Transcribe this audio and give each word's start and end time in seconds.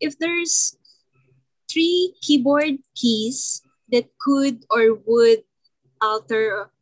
if 0.00 0.18
there's 0.18 0.76
three 1.68 2.16
keyboard 2.24 2.80
keys 2.96 3.60
that 3.92 4.08
could 4.18 4.64
or 4.72 4.96
would 5.04 5.44
alter 6.00 6.72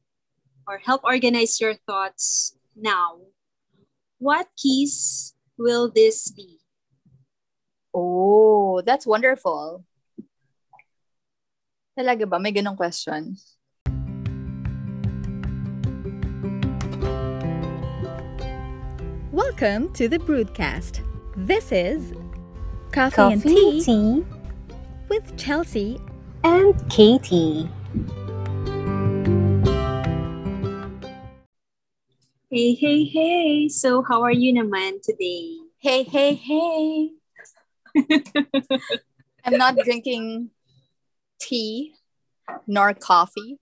or 0.66 0.78
help 0.78 1.02
organize 1.02 1.60
your 1.60 1.74
thoughts 1.74 2.56
now, 2.78 3.18
what 4.18 4.46
keys 4.56 5.34
will 5.58 5.90
this 5.90 6.30
be? 6.30 6.62
Oh, 7.92 8.82
that's 8.86 9.06
wonderful. 9.06 9.84
Talaga 11.98 12.22
ba? 12.30 12.38
May 12.38 12.54
ganong 12.54 12.78
question? 12.78 13.34
Welcome 19.34 19.90
to 19.98 20.06
the 20.06 20.22
Broadcast. 20.22 21.02
This 21.34 21.72
is 21.72 22.14
Coffee, 22.92 23.16
Coffee 23.16 23.32
and 23.32 23.42
Tea, 23.42 23.68
and 23.68 23.84
tea 23.84 24.24
with 25.08 25.36
Chelsea. 25.36 26.00
and 26.42 26.74
Katie. 26.90 27.68
Hey, 32.50 32.74
hey, 32.74 33.04
hey! 33.04 33.68
So, 33.68 34.02
how 34.02 34.22
are 34.22 34.32
you 34.32 34.54
naman 34.54 35.02
today? 35.02 35.58
Hey, 35.78 36.02
hey, 36.02 36.34
hey. 36.34 37.10
I'm 39.44 39.58
not 39.58 39.76
drinking 39.76 40.50
tea 41.38 41.94
nor 42.66 42.94
coffee. 42.94 43.58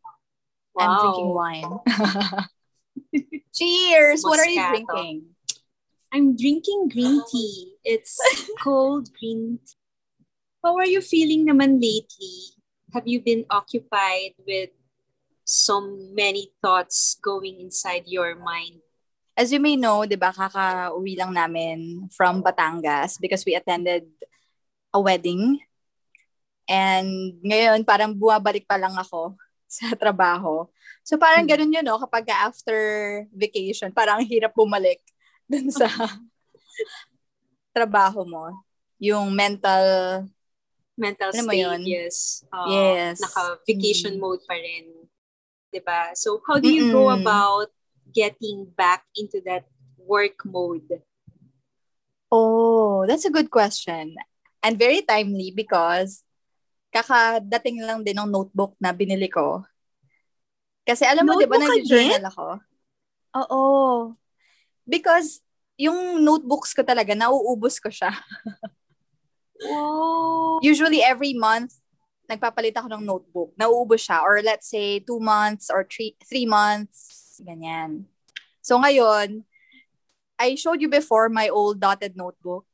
I'm 0.78 1.00
drinking 1.00 1.34
wine. 1.34 1.80
Cheers! 3.54 4.22
What 4.22 4.38
are 4.38 4.46
you 4.46 4.62
drinking? 4.68 5.35
I'm 6.16 6.32
drinking 6.32 6.88
green 6.96 7.20
tea. 7.28 7.76
It's 7.84 8.16
cold 8.64 9.12
green 9.12 9.60
tea. 9.60 9.76
How 10.64 10.80
are 10.80 10.88
you 10.88 11.04
feeling 11.04 11.44
naman 11.44 11.76
lately? 11.76 12.56
Have 12.96 13.04
you 13.04 13.20
been 13.20 13.44
occupied 13.52 14.32
with 14.40 14.72
so 15.44 15.84
many 16.16 16.56
thoughts 16.64 17.20
going 17.20 17.60
inside 17.60 18.08
your 18.08 18.32
mind? 18.32 18.80
As 19.36 19.52
you 19.52 19.60
may 19.60 19.76
know, 19.76 20.08
di 20.08 20.16
ba, 20.16 20.32
kaka-uwi 20.32 21.20
lang 21.20 21.36
namin 21.36 22.08
from 22.08 22.40
Batangas 22.40 23.20
because 23.20 23.44
we 23.44 23.52
attended 23.52 24.08
a 24.88 24.98
wedding. 24.98 25.60
And 26.64 27.36
ngayon, 27.44 27.84
parang 27.84 28.16
buwabalik 28.16 28.64
pa 28.64 28.80
lang 28.80 28.96
ako 28.96 29.36
sa 29.68 29.92
trabaho. 29.92 30.64
So 31.04 31.20
parang 31.20 31.44
Hmm. 31.44 31.52
ganun 31.52 31.76
yun, 31.76 31.84
no? 31.84 32.00
Kapag 32.00 32.32
after 32.32 32.74
vacation, 33.36 33.92
parang 33.92 34.24
ang 34.24 34.26
hirap 34.26 34.56
bumalik 34.56 35.04
dun 35.46 35.70
sa 35.70 35.86
trabaho 37.76 38.22
mo. 38.26 38.44
Yung 38.98 39.30
mental, 39.34 39.84
Mental 40.96 41.28
mo 41.44 41.52
state, 41.52 41.60
yun? 41.60 41.80
yes. 41.84 42.16
Uh, 42.48 42.64
Yes. 42.72 43.20
Naka-vacation 43.20 44.16
Mm. 44.16 44.20
mode 44.22 44.42
pa 44.48 44.56
rin. 44.56 44.88
Diba? 45.68 46.16
So, 46.16 46.40
how 46.48 46.56
do 46.56 46.64
you 46.64 46.88
go 46.88 47.12
Mm-mm. 47.12 47.20
about 47.20 47.68
getting 48.16 48.64
back 48.72 49.04
into 49.12 49.44
that 49.44 49.68
work 50.00 50.40
mode? 50.48 51.04
oh, 52.26 53.06
that's 53.06 53.24
a 53.24 53.30
good 53.30 53.52
question. 53.52 54.16
And 54.64 54.74
very 54.80 55.00
timely 55.04 55.52
because 55.54 56.24
kakadating 56.90 57.84
lang 57.84 58.02
din 58.02 58.18
ng 58.18 58.32
notebook 58.32 58.74
na 58.82 58.90
binili 58.90 59.28
ko. 59.30 59.62
Kasi 60.82 61.04
alam 61.06 61.22
mo, 61.28 61.36
di 61.38 61.46
ba, 61.46 61.60
nag-journal 61.60 62.24
ako? 62.30 62.46
Oo. 63.36 63.62
Because 64.88 65.42
yung 65.76 66.24
notebooks 66.24 66.72
ko 66.72 66.80
talaga, 66.86 67.12
nauubos 67.12 67.76
ko 67.82 67.90
siya. 67.92 68.14
Oh, 69.56 70.60
Usually 70.60 71.00
every 71.00 71.32
month, 71.32 71.80
nagpapalit 72.28 72.76
ako 72.76 72.92
ng 72.92 73.04
notebook. 73.08 73.50
Nauubos 73.56 74.04
siya. 74.04 74.20
Or 74.20 74.40
let's 74.44 74.68
say 74.68 75.00
two 75.00 75.20
months 75.20 75.72
or 75.72 75.84
three, 75.88 76.16
three 76.28 76.44
months. 76.44 77.40
Ganyan. 77.40 78.04
So 78.60 78.76
ngayon, 78.76 79.44
I 80.36 80.54
showed 80.60 80.84
you 80.84 80.88
before 80.92 81.28
my 81.28 81.48
old 81.48 81.80
dotted 81.80 82.16
notebook. 82.16 82.66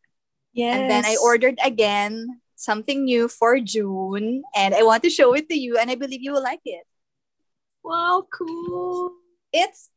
yes. 0.52 0.74
And 0.74 0.90
then 0.90 1.04
I 1.04 1.16
ordered 1.22 1.58
again 1.64 2.40
something 2.56 3.04
new 3.04 3.28
for 3.28 3.58
June. 3.60 4.42
And 4.54 4.74
I 4.74 4.82
want 4.82 5.02
to 5.04 5.10
show 5.10 5.34
it 5.34 5.48
to 5.48 5.56
you. 5.58 5.76
And 5.78 5.90
I 5.90 5.94
believe 5.94 6.22
you 6.22 6.32
will 6.32 6.42
like 6.42 6.62
it. 6.64 6.86
Wow, 7.82 8.26
cool. 8.30 9.12
It's 9.52 9.90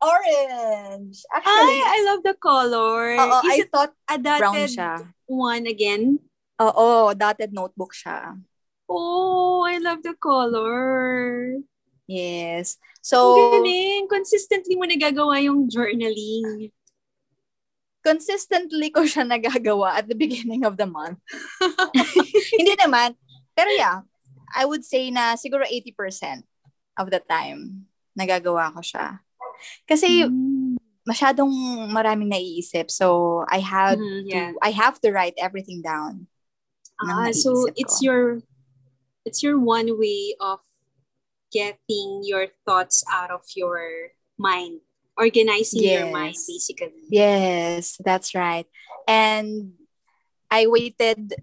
orange. 0.00 1.22
Ay, 1.28 1.36
Actually, 1.38 1.80
I 1.84 1.98
love 2.08 2.20
the 2.24 2.36
color. 2.36 3.14
oo, 3.14 3.38
Is 3.44 3.52
I 3.52 3.56
it 3.62 3.70
thought 3.70 3.92
a 4.08 4.16
brown 4.18 4.40
dotted 4.56 4.70
siya. 4.72 4.92
one 5.28 5.64
again? 5.68 6.18
Oo, 6.60 7.12
dotted 7.14 7.52
notebook 7.52 7.92
siya. 7.92 8.36
Oh, 8.90 9.62
I 9.62 9.78
love 9.78 10.02
the 10.02 10.18
color. 10.18 11.62
Yes. 12.10 12.74
Ang 12.82 13.06
So, 13.06 13.16
galing. 13.38 14.10
Consistently 14.10 14.74
mo 14.74 14.84
nagagawa 14.84 15.38
yung 15.40 15.70
journaling. 15.70 16.74
consistently 18.00 18.88
ko 18.88 19.04
siya 19.04 19.28
nagagawa 19.28 20.00
at 20.00 20.08
the 20.08 20.16
beginning 20.16 20.64
of 20.64 20.80
the 20.80 20.88
month. 20.88 21.20
Hindi 22.56 22.72
naman. 22.80 23.12
Pero 23.52 23.68
yeah, 23.76 24.08
I 24.56 24.64
would 24.64 24.88
say 24.88 25.12
na 25.12 25.36
siguro 25.36 25.68
80% 25.68 26.40
of 26.96 27.12
the 27.12 27.20
time 27.20 27.84
nagagawa 28.16 28.72
ko 28.72 28.80
siya. 28.80 29.20
Kasi 29.88 30.24
Mm. 30.26 30.76
masyadong 31.08 31.50
maraming 31.90 32.30
naiisip. 32.30 32.90
So, 32.90 33.42
I 33.48 33.58
have 33.60 33.98
Mhm, 33.98 34.30
to 34.30 34.36
yeah. 34.36 34.52
I 34.62 34.70
have 34.70 35.00
to 35.02 35.10
write 35.10 35.34
everything 35.40 35.82
down. 35.82 36.28
Ah, 37.00 37.32
so 37.32 37.66
naiisip 37.66 37.74
it's 37.80 37.98
ko. 38.00 38.04
your 38.04 38.22
it's 39.24 39.40
your 39.42 39.56
one 39.58 39.96
way 39.98 40.36
of 40.40 40.60
getting 41.50 42.22
your 42.24 42.46
thoughts 42.64 43.02
out 43.10 43.30
of 43.30 43.42
your 43.56 44.12
mind, 44.38 44.80
organizing 45.18 45.82
your 45.82 46.06
mind 46.12 46.36
Yes. 46.38 46.46
basically. 46.46 47.02
Yes, 47.10 47.98
that's 47.98 48.34
right. 48.38 48.66
And 49.08 49.74
I 50.50 50.66
waited 50.70 51.34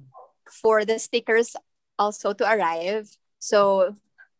for 0.48 0.86
the 0.86 0.98
stickers 1.00 1.56
also 2.00 2.32
to 2.34 2.46
arrive. 2.48 3.12
So, 3.40 3.96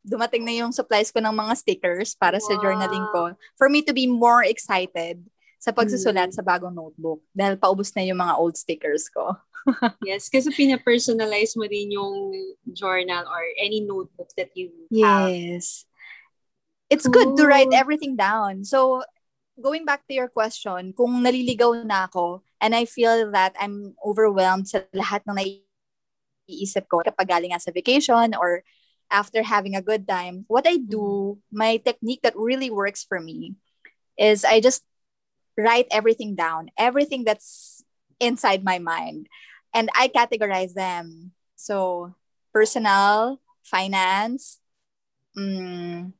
dumating 0.08 0.48
na 0.48 0.56
yung 0.56 0.72
supplies 0.72 1.12
ko 1.12 1.20
ng 1.20 1.36
mga 1.36 1.54
stickers 1.60 2.16
para 2.16 2.40
sa 2.40 2.56
Wow. 2.56 2.64
journaling 2.64 3.06
ko. 3.12 3.36
For 3.60 3.68
me 3.68 3.84
to 3.84 3.92
be 3.92 4.08
more 4.08 4.42
excited 4.48 5.20
sa 5.60 5.76
pagsusulat 5.76 6.32
Mm. 6.32 6.38
sa 6.40 6.44
bagong 6.46 6.72
notebook. 6.72 7.20
Dahil 7.36 7.60
paubos 7.60 7.92
na 7.92 8.08
yung 8.08 8.24
mga 8.24 8.40
old 8.40 8.56
stickers 8.56 9.12
ko. 9.12 9.36
Yes, 10.08 10.32
kasi 10.32 10.48
pina-personalize 10.48 11.60
mo 11.60 11.68
din 11.68 11.92
yung 12.00 12.32
journal 12.72 13.28
or 13.28 13.44
any 13.60 13.84
notebook 13.84 14.32
that 14.40 14.56
you 14.56 14.72
have. 14.96 15.28
Yes. 15.28 15.84
It's 16.88 17.04
good 17.04 17.36
to 17.36 17.44
write 17.44 17.76
everything 17.76 18.16
down. 18.16 18.64
So, 18.64 19.04
going 19.60 19.84
back 19.84 20.08
to 20.08 20.16
your 20.16 20.32
question, 20.32 20.96
kung 20.96 21.20
naliligaw 21.20 21.84
na 21.84 22.08
ako 22.08 22.48
and 22.64 22.72
I 22.72 22.88
feel 22.88 23.28
that 23.36 23.60
I'm 23.60 24.00
overwhelmed 24.00 24.72
sa 24.72 24.88
lahat 24.96 25.28
ng 25.28 25.36
naiisip 25.36 26.88
ko 26.88 27.04
kapag 27.04 27.28
galing 27.28 27.52
nga 27.52 27.60
sa 27.60 27.76
vacation 27.76 28.32
or 28.40 28.64
after 29.12 29.44
having 29.44 29.76
a 29.76 29.82
good 29.82 30.08
time, 30.08 30.46
what 30.48 30.68
I 30.68 30.78
do, 30.78 31.40
my 31.52 31.78
technique 31.78 32.22
that 32.24 32.36
really 32.36 32.70
works 32.70 33.04
for 33.04 33.20
me 33.20 33.56
is 34.18 34.44
I 34.44 34.60
just 34.60 34.84
write 35.58 35.88
everything 35.92 36.36
down, 36.36 36.70
everything 36.78 37.24
that's 37.24 37.84
inside 38.20 38.64
my 38.64 38.80
mind. 38.80 39.28
And 39.74 39.90
I 39.96 40.08
categorize 40.08 40.74
them. 40.74 41.32
So, 41.56 42.16
personal, 42.54 43.42
finance, 43.64 44.60
mm, 45.38 46.14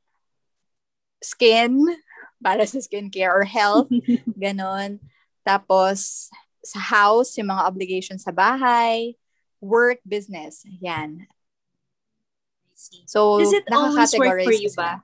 skin, 1.22 1.86
para 2.42 2.66
sa 2.66 2.78
skincare 2.78 3.34
or 3.34 3.44
health, 3.44 3.88
ganon. 4.38 5.00
Tapos, 5.46 6.30
sa 6.62 6.78
house, 6.78 7.38
yung 7.38 7.50
mga 7.50 7.66
obligations 7.66 8.22
sa 8.26 8.34
bahay, 8.34 9.16
work, 9.60 9.98
business. 10.06 10.62
Yan. 10.82 11.26
So, 13.06 13.42
Does 13.42 13.52
it 13.52 13.66
always 13.72 14.14
work 14.14 14.42
for 14.46 14.54
you 14.54 14.70
ba? 14.76 15.02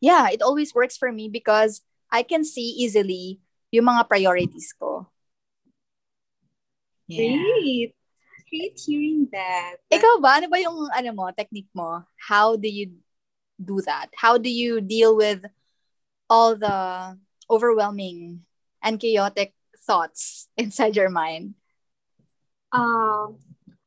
Yeah, 0.00 0.30
it 0.30 0.42
always 0.42 0.74
works 0.74 0.96
for 0.96 1.10
me 1.10 1.28
because 1.28 1.82
I 2.10 2.22
can 2.22 2.44
see 2.44 2.78
easily 2.78 3.40
yung 3.74 3.90
mga 3.90 4.06
priorities 4.06 4.70
ko. 4.78 5.10
Yeah. 7.10 7.34
Great. 7.34 7.90
Great 8.48 8.78
hearing 8.78 9.26
that. 9.34 9.82
Ikaw 9.90 10.22
ba? 10.22 10.38
Ano 10.38 10.46
ba 10.46 10.58
yung 10.62 10.78
ano 10.94 11.10
mo, 11.10 11.34
technique 11.34 11.72
mo? 11.74 12.06
How 12.14 12.54
do 12.54 12.70
you 12.70 12.94
do 13.58 13.82
that? 13.82 14.14
How 14.14 14.38
do 14.38 14.46
you 14.46 14.78
deal 14.78 15.16
with 15.18 15.42
all 16.30 16.54
the 16.54 17.18
overwhelming 17.50 18.46
and 18.78 19.00
chaotic 19.00 19.52
thoughts 19.82 20.48
inside 20.56 20.94
your 20.94 21.10
mind? 21.10 21.58
Um, 22.70 23.38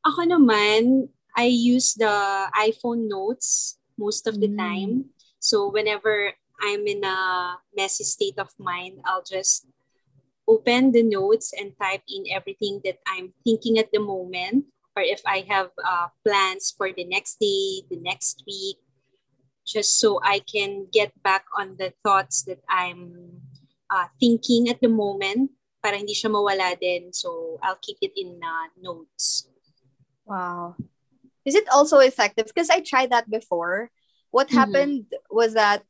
ako 0.03 0.21
naman, 0.27 1.11
I 1.37 1.45
use 1.53 1.93
the 1.93 2.49
iPhone 2.57 3.05
notes 3.05 3.77
most 3.93 4.25
of 4.25 4.41
the 4.41 4.49
Mm. 4.49 4.57
time. 4.57 4.93
So 5.37 5.69
whenever 5.69 6.33
I'm 6.65 6.89
in 6.89 7.05
a 7.05 7.61
messy 7.77 8.03
state 8.03 8.41
of 8.41 8.49
mind, 8.57 9.05
I'll 9.05 9.21
just 9.21 9.69
open 10.49 10.91
the 10.97 11.05
notes 11.05 11.53
and 11.53 11.77
type 11.77 12.01
in 12.09 12.25
everything 12.33 12.81
that 12.83 12.97
I'm 13.05 13.37
thinking 13.45 13.77
at 13.77 13.93
the 13.93 14.01
moment, 14.01 14.65
or 14.97 15.05
if 15.05 15.21
I 15.29 15.45
have 15.45 15.69
uh, 15.77 16.09
plans 16.25 16.73
for 16.73 16.89
the 16.89 17.05
next 17.05 17.37
day, 17.37 17.85
the 17.85 18.01
next 18.01 18.41
week, 18.47 18.81
just 19.61 19.99
so 20.01 20.17
I 20.23 20.39
can 20.39 20.87
get 20.89 21.13
back 21.21 21.45
on 21.53 21.77
the 21.77 21.93
thoughts 22.01 22.41
that 22.49 22.63
I'm 22.65 23.43
uh, 23.93 24.09
thinking 24.17 24.73
at 24.73 24.81
the 24.81 24.89
moment 24.89 25.51
para 25.83 26.01
hindi 26.01 26.17
siya 26.17 26.33
mawala 26.33 26.73
din. 26.79 27.13
So 27.13 27.59
I'll 27.61 27.77
keep 27.77 28.01
it 28.01 28.17
in 28.17 28.41
uh, 28.41 28.73
notes. 28.81 29.51
Wow. 30.25 30.75
Is 31.47 31.55
it 31.55 31.63
also 31.71 32.03
effective? 32.03 32.51
Because 32.51 32.67
I 32.67 32.83
tried 32.83 33.15
that 33.15 33.31
before. 33.31 33.87
What 34.35 34.51
Mhm. 34.51 34.59
happened 34.59 35.01
was 35.31 35.55
that 35.55 35.87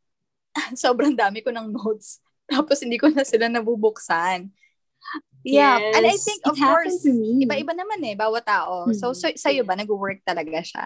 sobrang 0.77 1.17
dami 1.17 1.41
ko 1.41 1.49
ng 1.49 1.73
notes. 1.73 2.21
Tapos 2.53 2.85
hindi 2.85 3.01
ko 3.01 3.09
na 3.09 3.25
sila 3.25 3.49
nabubuksan. 3.49 4.53
Yeah. 5.41 5.81
And 5.97 6.05
I 6.05 6.13
Yes, 6.13 6.21
think, 6.27 6.45
of 6.45 6.53
course, 6.59 7.01
iba-iba 7.07 7.73
naman 7.73 8.03
eh, 8.05 8.13
bawat 8.13 8.45
tao. 8.45 8.91
So, 8.93 9.11
Mhm. 9.11 9.17
so 9.17 9.25
sa'yo 9.33 9.65
ba, 9.65 9.73
nag-work 9.73 10.21
talaga 10.21 10.61
siya? 10.61 10.85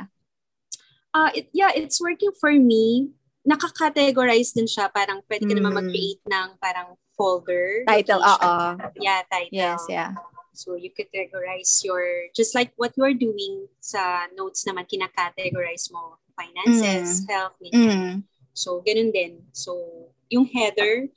Uh, 1.12 1.28
it, 1.36 1.52
yeah, 1.52 1.76
it's 1.76 2.00
working 2.00 2.32
for 2.32 2.56
me. 2.56 3.12
Nakaka-categorize 3.44 4.54
din 4.56 4.70
siya. 4.70 4.88
Parang 4.88 5.20
pwede 5.28 5.44
ka 5.50 5.54
naman 5.58 5.76
Mm. 5.76 5.78
mag-create 5.84 6.24
ng 6.24 6.48
parang 6.62 6.96
folder. 7.18 7.84
Title, 7.90 8.22
oo. 8.22 8.54
Yeah, 9.02 9.26
title. 9.28 9.52
Yes, 9.52 9.84
yeah. 9.92 10.16
So 10.54 10.76
you 10.76 10.92
categorize 10.92 11.84
your, 11.84 12.28
just 12.36 12.54
like 12.56 12.72
what 12.76 12.92
you're 12.98 13.14
doing 13.16 13.68
sa 13.80 14.28
notes 14.36 14.68
naman, 14.68 14.84
kina-categorize 14.88 15.92
mo 15.92 16.20
finances, 16.36 17.24
health, 17.30 17.56
ganyan. 17.64 17.80
Mm. 17.80 18.24
So, 18.54 18.84
ganun 18.84 19.14
din. 19.16 19.48
So, 19.56 20.12
yung 20.28 20.44
header, 20.52 21.08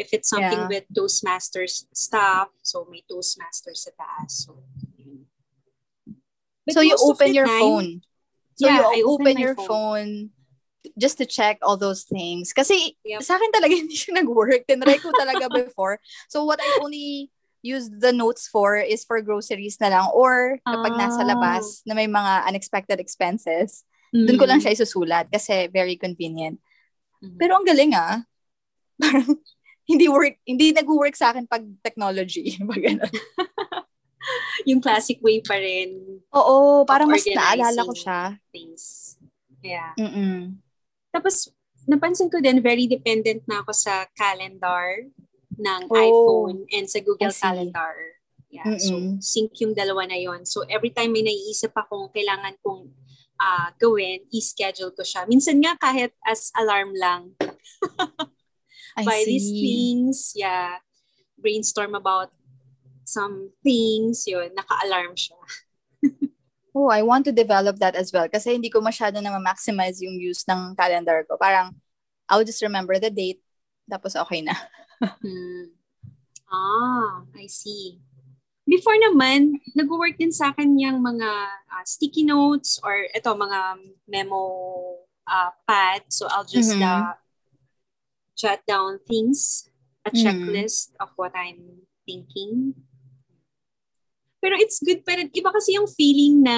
if 0.00 0.08
it's 0.16 0.32
something 0.32 0.64
Yeah. 0.64 0.70
with 0.80 0.84
Toastmasters 0.96 1.84
stuff, 1.92 2.48
so 2.64 2.88
may 2.88 3.04
Toastmasters 3.04 3.84
sa 3.84 3.92
taas. 3.92 4.48
So, 4.48 4.64
So 6.72 6.80
you 6.80 6.96
open 6.96 7.34
your 7.36 7.44
time- 7.44 7.60
phone. 7.60 7.88
So 8.56 8.64
Yeah, 8.70 8.88
I 8.88 8.96
you 8.96 9.04
open 9.10 9.36
open 9.36 9.42
your 9.42 9.54
phone. 9.54 9.68
phone. 9.68 10.12
just 11.00 11.16
to 11.16 11.24
check 11.24 11.56
all 11.64 11.80
those 11.80 12.04
things. 12.04 12.52
Kasi 12.52 12.92
Yep. 13.08 13.24
sa 13.24 13.40
akin 13.40 13.50
talaga 13.56 13.72
hindi 13.82 13.96
siya 13.96 14.20
nag-work. 14.20 14.68
Tinry 14.68 15.00
ko 15.00 15.10
talaga 15.16 15.48
before. 15.64 15.96
So 16.28 16.44
what 16.44 16.60
I 16.60 16.68
only 16.84 17.32
use 17.64 17.88
the 17.88 18.12
notes 18.12 18.44
for 18.44 18.76
is 18.76 19.08
for 19.08 19.24
groceries 19.24 19.80
na 19.80 19.88
lang 19.88 20.06
or 20.12 20.60
kapag 20.60 21.00
nasa 21.00 21.24
Ah. 21.24 21.32
labas 21.32 21.80
na 21.88 21.96
may 21.96 22.04
mga 22.04 22.44
unexpected 22.44 23.00
expenses. 23.00 23.88
Doon 24.12 24.36
ko 24.38 24.44
lang 24.44 24.60
siya 24.60 24.76
isusulat 24.76 25.26
kasi 25.32 25.66
very 25.72 25.96
convenient. 25.96 26.60
Mm. 27.24 27.40
Pero 27.40 27.56
ang 27.56 27.66
galing 27.66 27.96
ah. 27.96 28.22
Parang 29.02 29.40
hindi 29.88 30.06
work, 30.06 30.38
hindi 30.44 30.70
nag-work 30.70 31.16
sa 31.16 31.32
akin 31.32 31.48
pag 31.48 31.64
technology. 31.80 32.54
Pag 32.70 32.84
yung 34.70 34.80
classic 34.80 35.18
way 35.20 35.40
pa 35.44 35.56
rin 35.60 36.20
Oo, 36.32 36.84
parang 36.88 37.08
mas 37.10 37.24
naalala 37.26 37.84
ko 37.84 37.92
siya. 37.92 38.38
things. 38.54 39.16
Yeah. 39.60 39.92
Mm-mm. 40.00 40.60
Tapos, 41.12 41.52
napansin 41.84 42.32
ko 42.32 42.40
din, 42.40 42.60
very 42.64 42.88
dependent 42.88 43.44
na 43.44 43.60
ako 43.60 43.72
sa 43.76 44.08
calendar 44.16 45.08
ng 45.56 45.82
Oh, 45.90 45.96
iPhone 45.96 46.58
and 46.70 46.86
sa 46.88 47.00
Google. 47.00 47.30
Calendar. 47.30 47.94
Yeah. 48.50 48.78
So, 48.78 48.94
Mm-mm. 48.94 49.18
sync 49.18 49.58
yung 49.58 49.74
dalawa 49.74 50.06
na 50.06 50.14
yon. 50.14 50.46
So, 50.46 50.62
every 50.70 50.94
time 50.94 51.10
may 51.10 51.26
naiisip 51.26 51.74
akong 51.74 52.10
kailangan 52.14 52.54
kong 52.62 52.94
ah, 53.34 53.74
gawin, 53.76 54.22
i-schedule 54.30 54.94
ko 54.94 55.02
siya. 55.02 55.26
Minsan 55.26 55.58
nga 55.58 55.74
kahit 55.74 56.14
as 56.22 56.54
alarm 56.54 56.94
lang. 56.94 57.34
I 58.96 59.02
By 59.02 59.26
these 59.26 59.50
see. 59.50 59.58
things, 59.58 60.32
yeah. 60.38 60.78
Brainstorm 61.34 61.98
about 61.98 62.30
some 63.02 63.50
things, 63.60 64.22
yun, 64.24 64.54
naka-alarm 64.54 65.18
siya. 65.18 65.38
Oh, 66.74 66.90
I 66.90 67.06
want 67.06 67.22
to 67.26 67.30
develop 67.30 67.78
that 67.78 67.94
as 67.94 68.10
well 68.10 68.26
kasi 68.26 68.58
hindi 68.58 68.66
ko 68.66 68.82
masyado 68.82 69.22
na 69.22 69.30
ma-maximize 69.30 70.02
yung 70.02 70.18
use 70.18 70.42
ng 70.50 70.74
calendar 70.74 71.22
ko. 71.22 71.38
Parang, 71.38 71.70
I'll 72.26 72.42
just 72.42 72.58
remember 72.66 72.98
the 72.98 73.14
date, 73.14 73.38
tapos 73.86 74.18
okay 74.18 74.42
na. 74.42 74.58
Hmm. 75.00 75.74
Ah, 76.48 77.24
I 77.34 77.46
see. 77.48 77.98
Before 78.64 78.96
naman, 78.96 79.60
nag-work 79.76 80.16
din 80.16 80.32
sa 80.32 80.52
akin 80.52 80.78
yung 80.80 81.04
mga 81.04 81.30
ah, 81.68 81.84
sticky 81.84 82.24
notes 82.24 82.80
or 82.80 83.08
ito, 83.12 83.28
mga 83.34 83.80
memo 84.08 84.42
ah, 85.28 85.52
pad. 85.68 86.08
So 86.08 86.28
I'll 86.30 86.48
just 86.48 86.76
Mhm. 86.76 86.84
ah, 86.84 87.16
jot 88.34 88.60
down 88.66 88.98
things, 89.04 89.68
a 90.04 90.10
Mhm. 90.10 90.16
checklist 90.16 90.96
of 91.00 91.12
what 91.16 91.32
I'm 91.36 91.86
thinking. 92.08 92.74
Pero 94.44 94.60
it's 94.60 94.80
good 94.84 95.00
pa 95.04 95.16
rin. 95.16 95.32
Iba 95.32 95.48
kasi 95.48 95.76
yung 95.76 95.88
feeling 95.88 96.44
na 96.44 96.56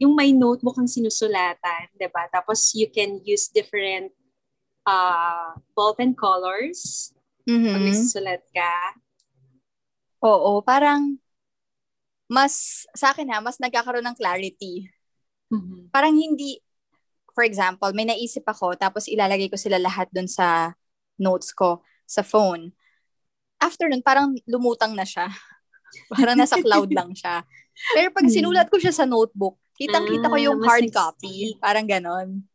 yung 0.00 0.16
may 0.16 0.32
notebook 0.32 0.74
ang 0.80 0.88
sinusulatan, 0.90 1.92
'di 1.94 2.08
ba? 2.10 2.26
Tapos 2.32 2.72
you 2.74 2.88
can 2.88 3.20
use 3.22 3.46
different 3.52 4.10
uh, 4.86 5.56
ballpen 5.74 6.14
colors 6.14 7.10
pag 7.44 7.50
Mhm. 7.50 7.86
nagsusulat 7.90 8.42
ka. 8.52 8.74
Oo, 10.20 10.60
parang 10.60 11.16
mas, 12.30 12.86
sa 12.94 13.10
akin 13.10 13.26
ha, 13.34 13.42
mas 13.42 13.58
nagkakaroon 13.58 14.06
ng 14.06 14.18
clarity. 14.18 14.86
Parang 15.90 16.14
hindi, 16.14 16.62
for 17.34 17.42
example, 17.42 17.90
may 17.90 18.06
naisip 18.06 18.46
ako, 18.46 18.78
tapos 18.78 19.10
ilalagay 19.10 19.50
ko 19.50 19.58
sila 19.58 19.82
lahat 19.82 20.06
dun 20.14 20.30
sa 20.30 20.76
notes 21.18 21.50
ko, 21.50 21.82
sa 22.06 22.22
phone. 22.22 22.70
After 23.58 23.90
nun, 23.90 24.00
parang 24.06 24.38
lumutang 24.46 24.94
na 24.94 25.02
siya. 25.04 25.26
Parang 26.14 26.38
nasa 26.38 26.54
cloud 26.62 26.86
lang 26.98 27.10
siya. 27.18 27.42
Pero 27.94 28.14
pag 28.14 28.22
Hmm. 28.22 28.30
sinulat 28.30 28.70
ko 28.70 28.78
siya 28.78 28.94
sa 28.94 29.10
notebook, 29.10 29.58
kitang-kita 29.74 30.30
ko 30.30 30.36
Ah, 30.38 30.44
yung 30.46 30.58
hard 30.62 30.86
copy. 30.94 31.58
Parang 31.58 31.86
ganon. 31.88 32.46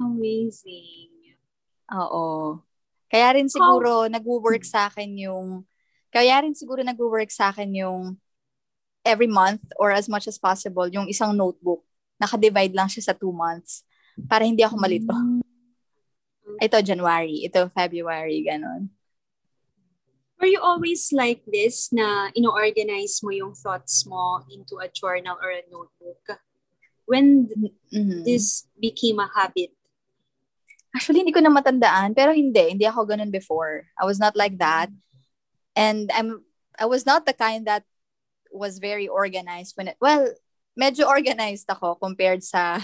Amazing. 0.00 1.36
Oo. 1.92 2.58
Kaya 3.10 3.36
rin 3.36 3.50
siguro 3.50 4.06
nagwo-work 4.08 4.64
sa 4.64 4.88
akin 4.88 5.10
yung 5.28 5.66
kaya 6.10 6.42
rin 6.42 6.54
siguro 6.56 6.82
nagwo-work 6.82 7.30
sa 7.30 7.54
akin 7.54 7.70
yung 7.70 8.18
every 9.06 9.30
month 9.30 9.62
or 9.78 9.92
as 9.94 10.08
much 10.08 10.26
as 10.26 10.38
possible 10.38 10.86
yung 10.88 11.06
isang 11.06 11.36
notebook. 11.36 11.84
Naka-divide 12.18 12.74
lang 12.74 12.88
siya 12.88 13.10
sa 13.10 13.14
two 13.14 13.32
months 13.32 13.82
para 14.28 14.42
hindi 14.46 14.64
ako 14.64 14.76
malito. 14.78 15.14
Ito 16.60 16.76
January, 16.84 17.46
ito 17.46 17.70
February, 17.72 18.44
ganon. 18.44 18.92
Were 20.40 20.48
you 20.48 20.60
always 20.60 21.12
like 21.12 21.44
this 21.44 21.92
na 21.92 22.32
ino-organize 22.32 23.20
mo 23.20 23.28
yung 23.28 23.52
thoughts 23.52 24.08
mo 24.08 24.40
into 24.48 24.80
a 24.80 24.88
journal 24.88 25.36
or 25.36 25.52
a 25.52 25.64
notebook? 25.68 26.40
When 27.04 27.48
Mhm. 27.92 28.24
this 28.24 28.64
became 28.80 29.20
a 29.20 29.28
habit? 29.28 29.76
Actually, 30.90 31.22
hindi 31.22 31.34
ko 31.34 31.40
na 31.40 31.54
matandaan, 31.54 32.18
pero 32.18 32.34
hindi. 32.34 32.74
Hindi 32.74 32.86
ako 32.86 33.06
ganun 33.06 33.30
before. 33.30 33.86
I 33.94 34.04
was 34.04 34.18
not 34.18 34.34
like 34.34 34.58
that. 34.58 34.90
And 35.78 36.10
I'm 36.10 36.42
I 36.78 36.86
was 36.86 37.06
not 37.06 37.26
the 37.26 37.36
kind 37.36 37.66
that 37.70 37.84
was 38.50 38.82
very 38.82 39.06
organized 39.06 39.78
when 39.78 39.88
it, 39.88 39.96
well, 40.00 40.26
medyo 40.74 41.06
organized 41.06 41.70
ako 41.70 41.94
compared 41.94 42.42
sa 42.42 42.82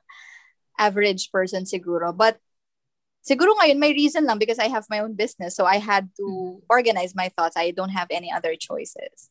average 0.78 1.28
person 1.28 1.68
siguro. 1.68 2.16
But 2.16 2.40
siguro 3.26 3.52
ngayon 3.58 3.82
may 3.82 3.92
reason 3.92 4.24
lang 4.24 4.38
because 4.38 4.62
I 4.62 4.70
have 4.70 4.86
my 4.88 5.02
own 5.02 5.12
business. 5.12 5.58
So 5.58 5.66
I 5.66 5.76
had 5.76 6.08
to 6.16 6.62
organize 6.70 7.12
my 7.12 7.28
thoughts. 7.28 7.58
I 7.58 7.74
don't 7.74 7.92
have 7.92 8.08
any 8.08 8.30
other 8.32 8.54
choices. 8.54 9.28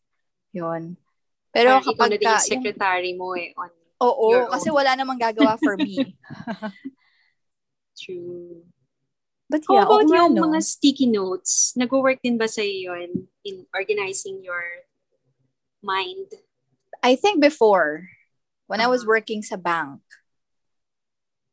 Yun. 0.52 1.00
Pero 1.56 1.80
Parang 1.80 1.88
kapag 1.88 2.20
ka, 2.20 2.36
yung 2.36 2.60
secretary 2.60 3.16
mo 3.16 3.32
eh 3.34 3.56
on 3.56 3.72
oo, 4.04 4.52
kasi 4.52 4.68
own. 4.68 4.76
wala 4.76 4.92
namang 5.00 5.18
gagawa 5.18 5.56
for 5.56 5.80
me. 5.80 6.20
true. 8.06 8.62
But 9.50 9.66
How 9.66 9.74
yeah, 9.78 9.86
about 9.86 10.06
oo 10.06 10.06
nga, 10.10 10.26
yung 10.26 10.38
no? 10.38 10.44
mga 10.54 10.60
sticky 10.62 11.08
notes? 11.10 11.74
Nag-work 11.78 12.22
din 12.22 12.38
ba 12.38 12.50
sa 12.50 12.62
yun 12.62 13.30
in 13.46 13.66
organizing 13.74 14.42
your 14.42 14.62
mind? 15.86 16.34
I 17.06 17.14
think 17.18 17.42
before, 17.42 18.10
when 18.66 18.82
I 18.82 18.90
was 18.90 19.06
Uh-huh. 19.06 19.18
working 19.18 19.42
sa 19.46 19.58
bank, 19.58 20.02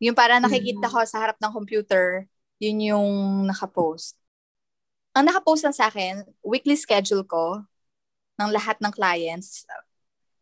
yung 0.00 0.16
para 0.16 0.40
nakikita 0.40 0.88
Mm. 0.88 0.92
ko 0.92 0.98
sa 1.04 1.20
harap 1.20 1.36
ng 1.36 1.52
computer, 1.52 2.26
yun 2.56 2.80
yung 2.80 3.10
nakapost. 3.46 4.16
Ang 5.12 5.28
nakapost 5.28 5.62
lang 5.62 5.76
sa 5.76 5.92
akin, 5.92 6.24
weekly 6.40 6.74
schedule 6.74 7.22
ko 7.22 7.60
ng 8.40 8.50
lahat 8.50 8.80
ng 8.80 8.90
clients. 8.90 9.68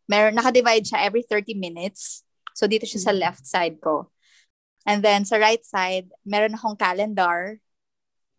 Meron, 0.07 0.33
nakadivide 0.33 0.87
siya 0.87 1.03
every 1.03 1.21
30 1.27 1.51
minutes. 1.53 2.23
So, 2.55 2.65
dito 2.65 2.87
siya 2.87 3.11
sa 3.11 3.13
Mm. 3.13 3.19
left 3.19 3.43
side 3.43 3.77
ko. 3.83 4.07
And 4.85 5.05
then, 5.05 5.25
sa 5.25 5.37
right 5.37 5.61
side, 5.61 6.09
meron 6.25 6.57
akong 6.57 6.77
calendar. 6.77 7.61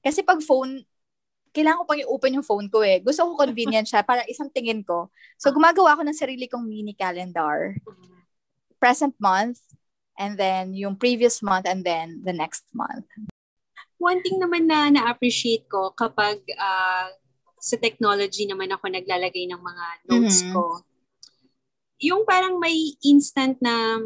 Kasi 0.02 0.26
pag 0.26 0.42
phone, 0.42 0.82
kailangan 1.54 1.82
ko 1.82 1.86
pang 1.86 2.02
i-open 2.02 2.36
yung 2.40 2.48
phone 2.48 2.66
ko 2.66 2.82
eh. 2.82 2.98
Gusto 2.98 3.30
ko 3.30 3.46
convenient 3.46 3.86
siya 3.86 4.02
para 4.02 4.26
isang 4.26 4.50
tingin 4.50 4.82
ko. 4.82 5.12
So, 5.38 5.54
gumagawa 5.54 5.94
ako 5.94 6.02
ng 6.02 6.18
sarili 6.18 6.50
kong 6.50 6.66
mini 6.66 6.98
calendar. 6.98 7.78
Present 8.82 9.14
month, 9.22 9.62
and 10.18 10.34
then 10.34 10.74
yung 10.74 10.98
previous 10.98 11.38
month, 11.44 11.70
and 11.70 11.86
then 11.86 12.26
the 12.26 12.34
next 12.34 12.66
month. 12.74 13.06
one 14.02 14.18
thing 14.18 14.42
naman 14.42 14.66
na 14.66 14.90
na-appreciate 14.90 15.70
ko 15.70 15.94
kapag 15.94 16.42
uh, 16.58 17.06
sa 17.62 17.78
technology 17.78 18.50
naman 18.50 18.74
ako 18.74 18.90
naglalagay 18.90 19.46
ng 19.46 19.62
mga 19.62 19.86
notes 20.10 20.42
mm-hmm. 20.42 20.58
ko, 20.58 20.82
yung 22.02 22.26
parang 22.26 22.58
may 22.58 22.98
instant 23.06 23.62
na 23.62 24.02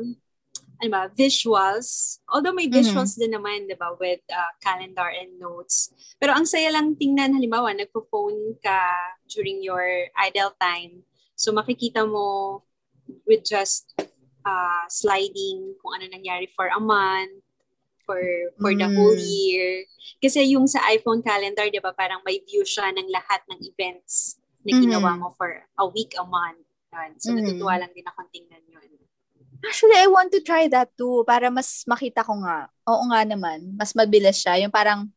ano 0.82 0.90
ba, 0.92 1.02
visuals. 1.12 2.20
Although 2.28 2.52
may 2.52 2.68
mm-hmm. 2.68 2.78
visuals 2.80 3.16
mm-hmm. 3.16 3.22
din 3.22 3.32
naman, 3.32 3.58
di 3.68 3.76
ba, 3.76 3.96
with 3.96 4.20
uh, 4.28 4.52
calendar 4.60 5.08
and 5.08 5.40
notes. 5.40 5.92
Pero 6.20 6.36
ang 6.36 6.44
saya 6.44 6.72
lang 6.72 6.96
tingnan, 6.96 7.32
halimbawa, 7.32 7.72
nagpo-phone 7.72 8.60
ka 8.60 8.80
during 9.28 9.64
your 9.64 10.08
idle 10.20 10.52
time. 10.60 11.04
So 11.36 11.52
makikita 11.52 12.04
mo 12.08 12.62
with 13.28 13.44
just 13.44 13.92
uh, 14.44 14.84
sliding 14.88 15.76
kung 15.80 15.92
ano 16.00 16.04
nangyari 16.08 16.48
for 16.52 16.68
a 16.72 16.80
month, 16.80 17.44
for 18.06 18.22
for 18.62 18.72
mm. 18.72 18.80
the 18.80 18.88
whole 18.88 19.18
year. 19.18 19.84
Kasi 20.22 20.54
yung 20.54 20.70
sa 20.70 20.80
iPhone 20.88 21.20
calendar, 21.20 21.66
'di 21.68 21.82
ba, 21.82 21.92
parang 21.92 22.22
may 22.24 22.40
view 22.40 22.62
siya 22.62 22.94
ng 22.94 23.10
lahat 23.10 23.42
ng 23.52 23.60
events 23.66 24.40
na 24.64 24.78
ginawa 24.78 25.14
mm. 25.14 25.20
mo 25.20 25.28
for 25.36 25.66
a 25.76 25.86
week, 25.90 26.14
a 26.16 26.24
month. 26.24 26.62
Yun. 26.94 27.10
So 27.20 27.34
mm. 27.34 27.36
natutuwa 27.42 27.74
lang 27.82 27.92
din 27.92 28.06
akong 28.06 28.30
tingnan 28.32 28.64
yun. 28.64 28.90
Actually, 29.64 29.98
I 29.98 30.08
want 30.10 30.30
to 30.36 30.40
try 30.44 30.68
that 30.68 30.92
too 30.98 31.24
para 31.24 31.48
mas 31.48 31.84
makita 31.88 32.20
ko 32.26 32.36
nga. 32.44 32.68
Oo 32.88 33.08
nga 33.08 33.24
naman, 33.24 33.72
mas 33.78 33.96
mabilis 33.96 34.42
siya. 34.42 34.60
Yung 34.60 34.74
parang, 34.74 35.08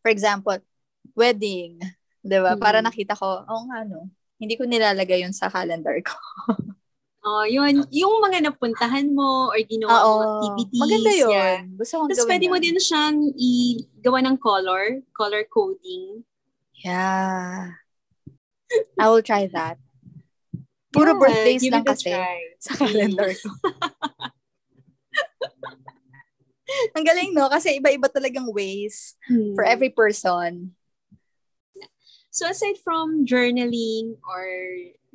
for 0.00 0.08
example, 0.08 0.56
wedding. 1.12 1.76
'di 2.22 2.38
ba? 2.38 2.54
Mm. 2.54 2.62
Para 2.62 2.78
nakita 2.80 3.18
ko, 3.18 3.42
oo 3.44 3.62
nga 3.68 3.82
no. 3.84 4.08
Hindi 4.38 4.54
ko 4.58 4.66
nilalagay 4.66 5.22
yun 5.22 5.34
sa 5.34 5.50
calendar 5.50 5.98
ko. 6.02 6.16
Oh, 7.22 7.46
yun. 7.46 7.86
Yung 7.94 8.18
mga 8.18 8.50
napuntahan 8.50 9.06
mo 9.14 9.46
or 9.54 9.58
ginawa 9.62 9.94
Oo. 9.94 10.10
mong 10.10 10.26
activities. 10.26 10.82
Maganda 10.82 11.12
yun. 11.14 11.30
Yeah. 11.30 11.58
Gusto 11.78 11.94
kong 12.02 12.08
Tapos 12.10 12.26
pwede 12.26 12.46
mo 12.50 12.58
yun. 12.58 12.64
din 12.66 12.78
siyang 12.82 13.18
i-gawa 13.38 14.18
ng 14.26 14.36
color, 14.42 15.06
color 15.14 15.46
coding. 15.46 16.26
Yeah. 16.82 17.78
I 18.98 19.06
will 19.06 19.22
try 19.22 19.46
that. 19.54 19.78
Puro 20.92 21.16
Yeah, 21.16 21.20
birthdays 21.20 21.64
lang 21.72 21.84
kasi 21.88 22.12
try. 22.12 22.38
sa 22.60 22.76
calendar 22.76 23.32
ko. 23.32 23.48
Ang 26.96 27.04
galing, 27.04 27.34
no? 27.36 27.48
Kasi 27.52 27.76
iba-iba 27.80 28.08
talagang 28.08 28.48
ways 28.52 29.16
Hmm. 29.28 29.54
for 29.56 29.64
every 29.64 29.90
person. 29.90 30.74
So 32.32 32.48
aside 32.48 32.80
from 32.80 33.28
journaling 33.28 34.16
or 34.24 34.48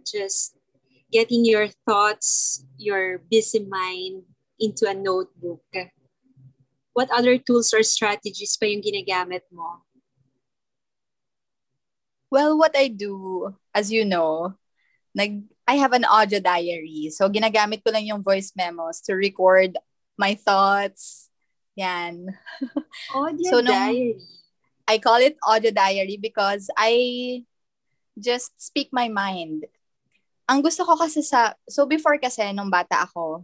just 0.05 0.53
getting 1.09 1.49
your 1.49 1.73
thoughts, 1.81 2.61
your 2.77 3.17
busy 3.25 3.65
mind 3.65 4.29
into 4.61 4.85
a 4.85 4.93
notebook, 4.93 5.65
what 6.93 7.09
other 7.09 7.41
tools 7.41 7.73
or 7.73 7.81
strategies 7.81 8.53
pa 8.53 8.69
yung 8.69 8.85
ginagamit 8.85 9.49
mo? 9.49 9.81
Well, 12.29 12.57
what 12.57 12.77
I 12.77 12.89
do, 12.89 13.55
as 13.73 13.89
you 13.89 14.05
know, 14.05 14.53
nag 15.15 15.41
I 15.67 15.75
have 15.75 15.91
an 15.91 16.07
audio 16.07 16.39
diary. 16.39 17.11
So, 17.11 17.27
ginagamit 17.27 17.83
ko 17.83 17.91
lang 17.91 18.07
yung 18.07 18.23
voice 18.23 18.55
memos 18.55 19.03
to 19.03 19.13
record 19.19 19.75
my 20.15 20.33
thoughts. 20.33 21.27
Yan. 21.75 22.31
Audio 23.13 23.49
So, 23.51 23.59
nung- 23.59 23.75
diary. 23.75 24.15
I 24.87 25.03
call 25.03 25.19
it 25.19 25.35
audio 25.43 25.67
diary 25.69 26.15
because 26.15 26.71
I 26.79 27.43
just 28.15 28.55
speak 28.55 28.87
my 28.95 29.11
mind. 29.11 29.67
Ang 30.47 30.63
gusto 30.63 30.87
ko 30.87 30.95
kasi 30.95 31.19
sa, 31.19 31.59
so 31.67 31.83
before 31.83 32.15
kasi 32.15 32.39
nung 32.55 32.71
bata 32.71 33.03
ako, 33.03 33.43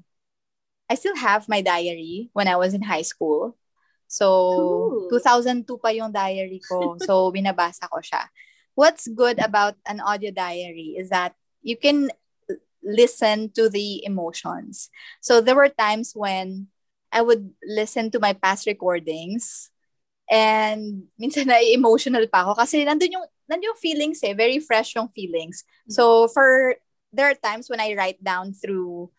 I 0.88 0.96
still 0.96 1.20
have 1.20 1.52
my 1.52 1.60
diary 1.60 2.32
when 2.32 2.48
I 2.48 2.56
was 2.56 2.72
in 2.72 2.88
high 2.88 3.04
school. 3.04 3.60
So, 4.08 5.12
Cool. 5.12 5.20
2002 5.20 5.68
pa 5.84 5.92
yung 5.92 6.16
diary 6.16 6.64
ko. 6.64 6.96
So, 7.04 7.28
binabasa 7.36 7.92
ko 7.92 8.00
siya. 8.00 8.32
What's 8.72 9.12
good 9.12 9.44
about 9.44 9.76
an 9.84 10.00
audio 10.00 10.32
diary 10.32 10.96
is 10.96 11.12
that 11.12 11.36
you 11.64 11.80
can 11.80 12.12
listen 12.84 13.50
to 13.56 13.70
the 13.70 14.06
emotions. 14.06 14.92
So, 15.22 15.42
there 15.42 15.56
were 15.56 15.72
times 15.72 16.12
when 16.14 16.68
I 17.12 17.22
would 17.22 17.52
listen 17.64 18.12
to 18.12 18.20
my 18.20 18.34
past 18.34 18.68
recordings 18.68 19.72
and 20.30 21.08
minsan 21.22 21.48
na 21.48 21.64
emotional 21.64 22.28
pa 22.28 22.44
ako 22.44 22.60
kasi 22.60 22.84
nandun 22.84 23.16
yung 23.18 23.26
nandun 23.48 23.74
yung 23.74 23.80
feelings 23.80 24.20
eh, 24.24 24.36
very 24.36 24.60
fresh 24.60 24.96
yung 24.96 25.08
feelings. 25.10 25.64
So, 25.88 26.28
for 26.28 26.76
there 27.16 27.32
are 27.32 27.40
times 27.40 27.70
when 27.72 27.80
I 27.80 27.96
write 27.96 28.20
down 28.20 28.54
through 28.54 29.10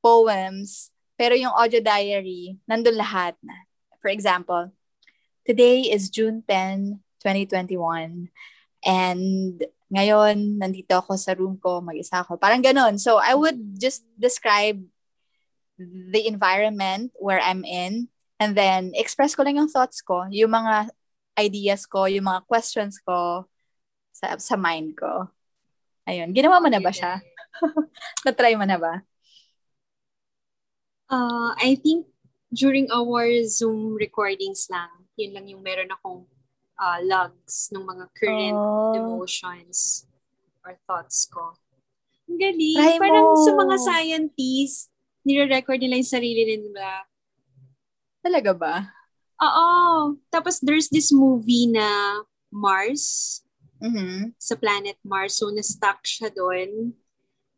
poems, 0.00 0.90
pero 1.20 1.36
yung 1.36 1.52
audio 1.52 1.84
diary, 1.84 2.56
nandun 2.64 2.96
lahat 2.96 3.36
na. 3.44 3.68
For 4.00 4.08
example, 4.08 4.72
today 5.44 5.92
is 5.92 6.08
June 6.08 6.40
10, 6.48 7.04
2021. 7.20 8.32
And 8.80 9.60
ngayon, 9.90 10.62
nandito 10.62 10.94
ako 10.94 11.18
sa 11.18 11.34
room 11.34 11.58
ko, 11.58 11.82
mag-isa 11.82 12.22
ako. 12.22 12.38
Parang 12.38 12.62
ganun. 12.62 12.94
So, 12.96 13.18
I 13.18 13.34
would 13.34 13.58
just 13.74 14.06
describe 14.14 14.78
the 15.80 16.22
environment 16.30 17.10
where 17.18 17.42
I'm 17.42 17.66
in 17.66 18.06
and 18.38 18.54
then 18.54 18.94
express 18.94 19.34
ko 19.34 19.42
lang 19.42 19.58
yung 19.58 19.72
thoughts 19.72 19.98
ko, 20.00 20.30
yung 20.30 20.54
mga 20.54 20.94
ideas 21.42 21.90
ko, 21.90 22.06
yung 22.06 22.30
mga 22.30 22.46
questions 22.46 23.02
ko 23.02 23.50
sa, 24.14 24.38
sa 24.38 24.54
mind 24.54 24.94
ko. 24.94 25.26
Ayun. 26.06 26.30
Ginawa 26.32 26.62
mo 26.62 26.70
na 26.70 26.78
ba 26.78 26.94
siya? 26.94 27.18
Na-try 28.24 28.54
mo 28.54 28.64
na 28.64 28.78
ba? 28.78 29.02
Uh, 31.10 31.50
I 31.58 31.74
think 31.82 32.06
during 32.54 32.86
our 32.94 33.26
Zoom 33.50 33.98
recordings 33.98 34.70
lang, 34.70 34.90
yun 35.18 35.34
lang 35.34 35.46
yung 35.50 35.62
meron 35.66 35.90
akong 35.90 36.30
uh, 36.80 36.98
logs 37.04 37.68
ng 37.70 37.84
mga 37.84 38.04
current 38.16 38.56
Oh. 38.56 38.96
emotions 38.96 40.08
or 40.64 40.74
thoughts 40.88 41.28
ko. 41.28 41.52
Ang 42.26 42.40
galing. 42.40 42.76
Try 42.80 42.96
Parang 42.96 43.36
mo. 43.36 43.42
sa 43.44 43.52
mga 43.52 43.76
scientists, 43.78 44.88
nire-record 45.22 45.78
nila 45.78 46.00
yung 46.00 46.08
sarili 46.08 46.42
nila. 46.48 47.04
Talaga 48.20 48.52
ba? 48.52 48.74
Oo. 49.40 49.68
Tapos 50.28 50.60
there's 50.60 50.88
this 50.88 51.12
movie 51.12 51.68
na 51.68 52.20
Mars, 52.50 53.40
Mhm. 53.80 54.36
sa 54.36 54.56
planet 54.56 55.00
Mars. 55.00 55.40
So, 55.40 55.48
na-stuck 55.48 56.04
siya 56.04 56.28
doon. 56.28 56.92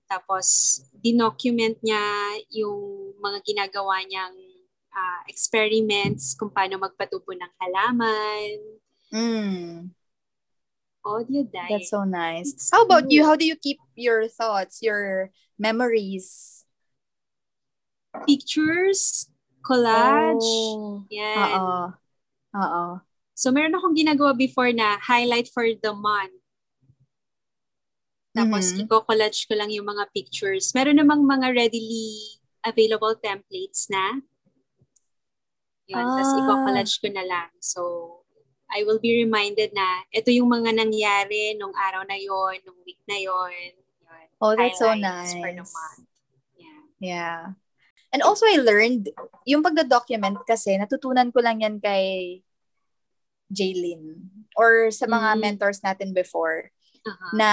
Tapos, 0.07 0.79
dinocument 0.95 1.81
niya 1.83 1.99
yung 2.53 3.13
mga 3.19 3.39
ginagawa 3.43 4.03
niyang 4.07 4.37
ah, 4.93 5.25
experiments 5.25 6.37
kung 6.37 6.53
paano 6.53 6.77
magpatubo 6.77 7.33
ng 7.33 7.53
halaman. 7.57 8.61
Mm. 9.13 9.93
Audio 11.05 11.43
diary. 11.45 11.69
That's 11.69 11.91
so 11.91 12.05
nice. 12.05 12.71
How 12.73 12.83
about 12.87 13.11
you? 13.11 13.27
How 13.27 13.37
do 13.37 13.45
you 13.45 13.57
keep 13.57 13.79
your 13.95 14.29
thoughts, 14.29 14.81
your 14.81 15.31
memories? 15.59 16.65
Pictures, 18.27 19.29
collage. 19.67 20.41
Oh. 20.47 21.05
Yan. 21.11 21.59
Oo. 21.59 21.79
Oo. 22.55 22.85
So, 23.35 23.51
meron 23.51 23.75
akong 23.75 23.97
ginagawa 23.99 24.37
before 24.37 24.71
na 24.71 25.01
highlight 25.03 25.51
for 25.51 25.67
the 25.67 25.91
month. 25.97 26.39
Tapos, 28.33 28.73
Mhm. 28.73 28.87
i-collage 28.87 29.45
ko 29.51 29.53
lang 29.59 29.69
yung 29.75 29.89
mga 29.89 30.09
pictures. 30.15 30.73
Meron 30.73 30.97
namang 31.03 31.27
mga 31.27 31.53
readily 31.53 32.39
available 32.65 33.13
templates 33.19 33.91
na. 33.91 34.23
Yun. 35.91 35.99
Tapos, 35.99 36.29
Ah. 36.31 36.39
i-collage 36.41 36.95
ko 37.03 37.09
na 37.11 37.25
lang. 37.27 37.51
So, 37.59 38.22
I 38.73 38.85
will 38.89 38.99
be 38.99 39.21
reminded 39.21 39.77
na 39.77 40.09
ito 40.09 40.33
yung 40.33 40.49
mga 40.49 40.73
nangyari 40.73 41.53
nung 41.61 41.77
araw 41.77 42.09
na 42.09 42.17
yon, 42.17 42.57
nung 42.65 42.81
week 42.89 43.01
na 43.05 43.21
yon. 43.21 43.53
Yun. 43.53 44.27
Oh, 44.41 44.57
that's 44.57 44.81
so 44.81 44.89
Highlights 44.91 45.37
for 45.39 45.53
the 45.53 45.63
nice. 45.63 45.73
month. 45.77 46.09
Yeah. 46.59 46.81
Yeah. 46.99 47.41
And 48.13 48.21
also, 48.21 48.45
I 48.45 48.61
learned, 48.61 49.09
yung 49.49 49.63
pagda-document 49.63 50.45
kasi, 50.45 50.77
natutunan 50.77 51.33
ko 51.33 51.41
lang 51.41 51.61
yan 51.65 51.81
kay 51.81 52.41
Jaylin 53.53 54.33
or 54.57 54.89
sa 54.93 55.05
mga 55.05 55.37
Mm. 55.37 55.41
mentors 55.41 55.81
natin 55.85 56.13
before 56.17 56.73
Uh-huh. 57.05 57.33
na 57.37 57.51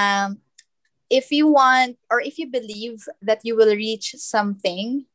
if 1.09 1.31
you 1.31 1.47
want 1.49 1.97
or 2.11 2.21
if 2.21 2.37
you 2.37 2.45
believe 2.47 3.07
that 3.19 3.41
you 3.43 3.55
will 3.55 3.73
reach 3.73 4.13
something 4.15 5.05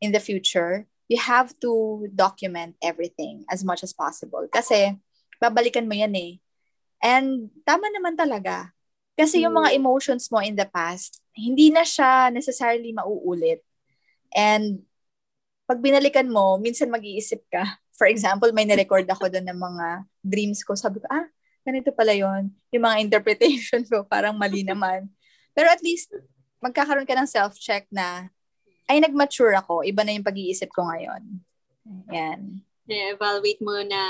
in 0.00 0.10
the 0.12 0.20
future, 0.20 0.86
you 1.08 1.16
have 1.18 1.56
to 1.58 2.04
document 2.12 2.76
everything 2.84 3.44
as 3.48 3.64
much 3.64 3.80
as 3.82 3.96
possible. 3.96 4.44
Kasi, 4.52 4.94
babalikan 5.40 5.88
mo 5.88 5.96
yan 5.96 6.12
eh. 6.14 6.32
And 7.00 7.48
tama 7.64 7.88
naman 7.90 8.14
talaga. 8.14 8.72
Kasi 9.18 9.42
yung 9.42 9.54
mga 9.56 9.74
Mm. 9.74 9.78
emotions 9.82 10.30
mo 10.30 10.38
in 10.38 10.54
the 10.54 10.68
past, 10.68 11.18
hindi 11.34 11.72
na 11.74 11.82
siya 11.82 12.30
necessarily 12.30 12.94
mauulit. 12.94 13.62
And 14.30 14.84
pag 15.66 15.82
binalikan 15.82 16.28
mo, 16.30 16.56
minsan 16.60 16.92
mag-iisip 16.92 17.42
ka. 17.50 17.64
For 17.98 18.06
example, 18.06 18.50
may 18.54 18.64
nirecord 18.68 19.08
ako 19.10 19.26
doon 19.26 19.46
ng 19.50 19.58
mga 19.58 19.86
dreams 20.22 20.62
ko. 20.62 20.78
Sabi 20.78 21.02
ko, 21.02 21.06
ah, 21.10 21.26
ganito 21.66 21.90
pala 21.90 22.14
yon 22.14 22.54
Yung 22.70 22.84
mga 22.86 23.02
interpretation 23.02 23.82
ko, 23.90 24.06
parang 24.06 24.38
mali 24.38 24.62
naman. 24.62 25.10
Pero 25.52 25.66
at 25.68 25.82
least, 25.82 26.14
magkakaroon 26.62 27.06
ka 27.06 27.14
ng 27.18 27.26
self-check 27.30 27.90
na, 27.90 28.30
ay, 28.88 29.04
nag-mature 29.04 29.54
ako. 29.60 29.84
Iba 29.84 30.02
na 30.02 30.16
yung 30.16 30.26
pag-iisip 30.26 30.72
ko 30.72 30.88
ngayon. 30.88 31.22
Yan. 32.08 32.64
Na-evaluate 32.88 33.60
mo 33.60 33.76
na 33.84 34.00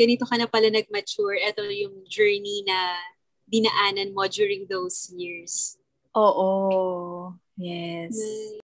ganito 0.00 0.24
ka 0.24 0.40
na 0.40 0.48
pala 0.48 0.72
nag-mature. 0.72 1.36
Ito 1.44 1.68
yung 1.68 2.08
journey 2.08 2.64
na 2.64 2.96
dinaanan 3.44 4.16
mo 4.16 4.24
during 4.26 4.64
those 4.64 5.12
years. 5.12 5.76
Oo. 6.16 7.36
Yes. 7.54 8.16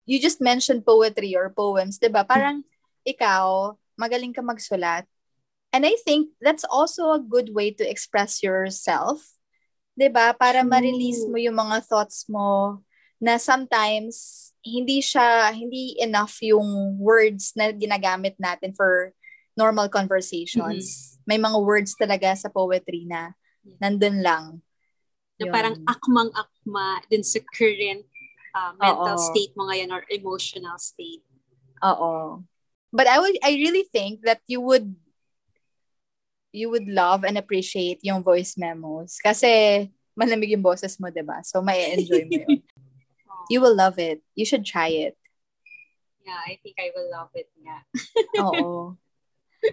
You 0.08 0.18
just 0.18 0.42
mentioned 0.42 0.86
poetry 0.88 1.36
or 1.38 1.52
poems, 1.54 2.02
'di 2.02 2.10
ba? 2.10 2.26
Parang 2.26 2.66
ikaw, 3.06 3.76
magaling 4.00 4.34
ka 4.34 4.42
magsulat. 4.42 5.06
And 5.70 5.86
I 5.86 5.94
think 6.02 6.34
that's 6.42 6.66
also 6.66 7.14
a 7.14 7.22
good 7.22 7.54
way 7.54 7.70
to 7.78 7.86
express 7.86 8.42
yourself. 8.42 9.38
'Di 9.94 10.10
ba? 10.10 10.34
Para 10.34 10.66
ma-release 10.66 11.28
mo 11.30 11.38
yung 11.38 11.58
mga 11.60 11.86
thoughts 11.86 12.26
mo 12.26 12.82
na 13.22 13.38
sometimes 13.38 14.49
hindi 14.64 15.00
siya 15.00 15.56
hindi 15.56 15.96
enough 16.00 16.44
yung 16.44 17.00
words 17.00 17.56
na 17.56 17.72
ginagamit 17.72 18.36
natin 18.36 18.76
for 18.76 19.16
normal 19.56 19.92
conversations. 19.92 21.16
May 21.28 21.40
mga 21.40 21.60
words 21.60 21.96
talaga 22.00 22.32
sa 22.36 22.48
poetry 22.48 23.04
na 23.08 23.36
nandun 23.80 24.24
lang. 24.24 24.44
Na 25.40 25.48
Yun. 25.48 25.54
parang 25.54 25.76
akmang-akma 25.88 27.04
din 27.12 27.24
sa 27.24 27.40
current 27.56 28.04
uh, 28.56 28.72
mental 28.80 29.20
Oo. 29.20 29.28
state 29.32 29.52
mo 29.56 29.68
ngayon 29.68 29.92
or 29.92 30.04
emotional 30.12 30.76
state. 30.80 31.24
Oo. 31.84 32.44
But 32.92 33.08
I 33.08 33.20
would 33.22 33.38
I 33.46 33.54
really 33.56 33.86
think 33.88 34.26
that 34.26 34.42
you 34.50 34.60
would 34.60 34.96
you 36.50 36.74
would 36.74 36.90
love 36.90 37.22
and 37.24 37.38
appreciate 37.38 38.02
yung 38.02 38.26
voice 38.26 38.58
memos 38.58 39.22
kasi 39.22 39.86
malamig 40.18 40.52
yung 40.52 40.66
boses 40.66 40.98
mo, 40.98 41.14
'di 41.14 41.22
ba? 41.22 41.40
So 41.46 41.62
may 41.62 41.94
enjoy 41.94 42.26
mo 42.26 42.36
yun. 42.48 42.60
You 43.50 43.60
will 43.60 43.74
love 43.74 43.98
it. 43.98 44.22
You 44.38 44.46
should 44.46 44.64
try 44.64 44.94
it. 44.94 45.18
yeah, 46.26 46.38
I 46.46 46.62
think 46.62 46.78
I 46.78 46.94
will 46.94 47.10
love 47.10 47.34
it 47.34 47.50
nga. 47.66 47.82
Oo. 48.46 48.94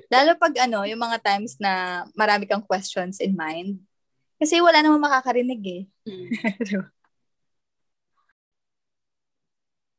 Lalo 0.09 0.31
pag 0.41 0.57
ano, 0.65 0.83
yung 0.89 0.99
mga 0.99 1.21
times 1.21 1.61
na 1.61 2.03
marami 2.17 2.49
kang 2.49 2.65
questions 2.65 3.21
in 3.21 3.37
mind. 3.37 3.85
Kasi 4.41 4.61
wala 4.65 4.81
namang 4.81 5.05
makakarinig 5.05 5.63
eh. 5.65 5.83
Mm. 6.07 6.31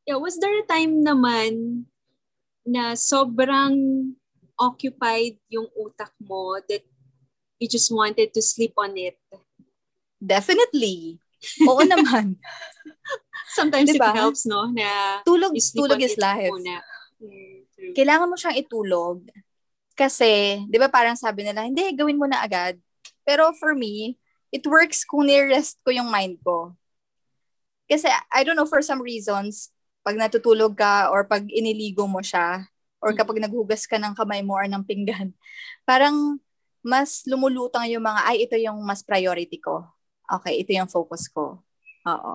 Yeah, 0.07 0.23
was 0.23 0.39
there 0.39 0.55
a 0.55 0.63
time 0.63 1.03
naman 1.03 1.83
na 2.63 2.95
sobrang 2.95 3.75
occupied 4.55 5.35
yung 5.51 5.67
utak 5.75 6.15
mo 6.23 6.55
that 6.71 6.87
you 7.59 7.67
just 7.67 7.91
wanted 7.91 8.31
to 8.31 8.39
sleep 8.39 8.71
on 8.79 8.95
it? 8.95 9.19
Definitely. 10.23 11.19
Oo 11.69 11.81
naman. 11.85 12.37
Sometimes 13.53 13.89
Diba? 13.89 14.11
it 14.11 14.17
helps, 14.17 14.43
no? 14.45 14.69
Na 14.69 15.21
Tulog, 15.23 15.53
tulog 15.53 16.01
is 16.01 16.17
life. 16.19 16.51
muna. 16.51 16.81
Mm, 17.17 17.93
kailangan 17.97 18.29
mo 18.29 18.35
siyang 18.37 18.57
itulog. 18.57 19.25
Kasi, 19.97 20.61
di 20.69 20.77
ba 20.77 20.93
parang 20.93 21.17
sabi 21.17 21.41
nila, 21.41 21.65
hindi, 21.65 21.89
gawin 21.97 22.21
mo 22.21 22.29
na 22.29 22.45
agad. 22.45 22.77
Pero 23.25 23.49
for 23.57 23.73
me, 23.73 24.13
it 24.53 24.61
works 24.69 25.01
kung 25.01 25.25
nirest 25.25 25.81
ko 25.81 25.89
yung 25.89 26.13
mind 26.13 26.37
ko. 26.45 26.77
Kasi, 27.89 28.05
I 28.29 28.45
don't 28.45 28.53
know, 28.53 28.69
for 28.69 28.83
some 28.85 29.01
reasons, 29.01 29.73
pag 30.05 30.19
natutulog 30.19 30.77
ka 30.77 31.09
or 31.09 31.25
pag 31.25 31.49
iniligo 31.49 32.05
mo 32.05 32.21
siya, 32.21 32.67
or 33.01 33.13
kapag 33.13 33.41
naghugas 33.41 33.85
ka 33.85 33.97
ng 33.97 34.13
kamay 34.17 34.41
mo 34.41 34.57
or 34.57 34.65
ng 34.65 34.83
pinggan, 34.85 35.33
parang 35.85 36.37
mas 36.81 37.25
lumulutang 37.25 37.85
yung 37.89 38.05
mga, 38.05 38.21
ay, 38.25 38.37
ito 38.45 38.55
yung 38.57 38.79
mas 38.85 39.01
priority 39.01 39.57
ko. 39.57 39.85
Okay, 40.27 40.59
ito 40.59 40.75
yung 40.75 40.91
focus 40.91 41.31
ko. 41.31 41.63
Oo. 42.07 42.33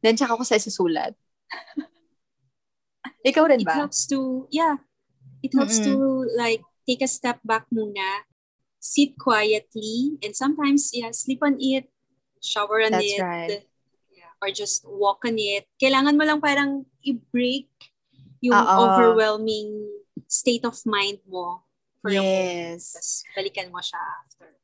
Then, 0.00 0.16
tsaka 0.16 0.40
ko 0.40 0.44
sa 0.44 0.56
isusulat. 0.56 1.12
Ikaw 3.28 3.44
rin 3.50 3.60
It 3.60 3.68
ba? 3.68 3.76
helps 3.84 4.06
to, 4.08 4.48
yeah, 4.48 4.78
it 5.42 5.52
helps 5.52 5.82
to 5.84 6.24
like 6.38 6.62
take 6.86 7.02
a 7.02 7.10
step 7.10 7.42
back 7.44 7.66
muna, 7.68 8.24
sit 8.78 9.18
quietly, 9.18 10.16
and 10.22 10.32
sometimes, 10.32 10.94
yeah, 10.94 11.10
sleep 11.12 11.42
on 11.42 11.58
it, 11.58 11.90
shower 12.40 12.80
on 12.86 12.94
That's 12.94 13.18
it, 13.18 13.20
right. 13.20 13.62
yeah, 14.14 14.32
or 14.40 14.48
just 14.54 14.86
walk 14.86 15.26
on 15.26 15.36
it. 15.36 15.66
Kailangan 15.82 16.14
mo 16.16 16.24
lang 16.24 16.40
parang 16.40 16.86
i-break 17.02 17.68
yung 18.38 18.54
Oo. 18.54 18.76
overwhelming 18.86 19.90
state 20.30 20.62
of 20.64 20.78
mind 20.86 21.18
mo 21.26 21.66
for. 22.00 22.14
Yes. 22.14 22.94
Tapos 22.94 23.10
balikan 23.34 23.68
mo 23.74 23.82
siya 23.82 23.98
after. 24.22 24.57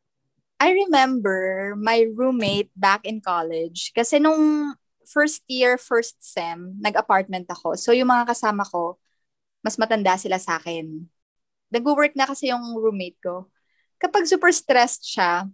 I 0.64 0.72
remember 0.72 1.77
my 1.77 2.09
roommate 2.16 2.72
back 2.72 3.05
in 3.05 3.20
college. 3.20 3.92
Kasi 3.92 4.16
nung 4.16 4.72
first 5.05 5.44
year, 5.44 5.77
first 5.77 6.16
sem, 6.24 6.81
nag-apartment 6.81 7.44
ako. 7.53 7.77
So 7.77 7.92
yung 7.92 8.09
mga 8.09 8.33
kasama 8.33 8.64
ko, 8.64 8.96
mas 9.61 9.77
matanda 9.77 10.16
sila 10.16 10.40
sa 10.40 10.57
akin. 10.57 11.05
Nag-work 11.68 12.16
na 12.16 12.24
kasi 12.24 12.48
yung 12.48 12.81
roommate 12.81 13.20
ko. 13.20 13.53
Kapag 14.00 14.24
super 14.24 14.48
stressed 14.57 15.05
siya, 15.05 15.44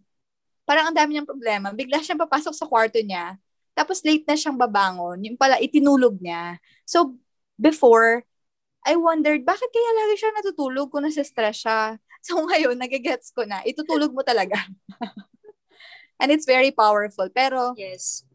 parang 0.62 0.90
ang 0.90 0.96
dami 0.96 1.18
niyang 1.18 1.27
problema. 1.27 1.75
Bigla 1.75 1.99
siyang 1.99 2.23
papasok 2.23 2.55
sa 2.55 2.70
kwarto 2.70 3.03
niya. 3.03 3.35
Tapos 3.75 4.07
late 4.07 4.23
na 4.31 4.38
siyang 4.38 4.55
babangon. 4.55 5.18
Yung 5.27 5.35
pala, 5.35 5.59
itinulog 5.59 6.23
niya. 6.23 6.62
So, 6.87 7.18
before, 7.59 8.23
I 8.87 8.94
wondered, 8.94 9.42
bakit 9.42 9.75
kaya 9.75 9.90
lagi 10.07 10.23
siya 10.23 10.31
natutulog 10.38 10.87
kung 10.94 11.03
nasa-stress 11.03 11.66
siya? 11.66 11.99
So 12.26 12.37
ngayon, 12.44 12.76
nagigets 12.76 13.33
ko 13.33 13.48
na, 13.48 13.64
itutulog 13.64 14.12
mo 14.12 14.20
talaga. 14.20 14.61
And 16.20 16.28
it's 16.28 16.44
very 16.44 16.68
powerful. 16.68 17.33
Pero 17.33 17.72
Yes. 17.80 18.28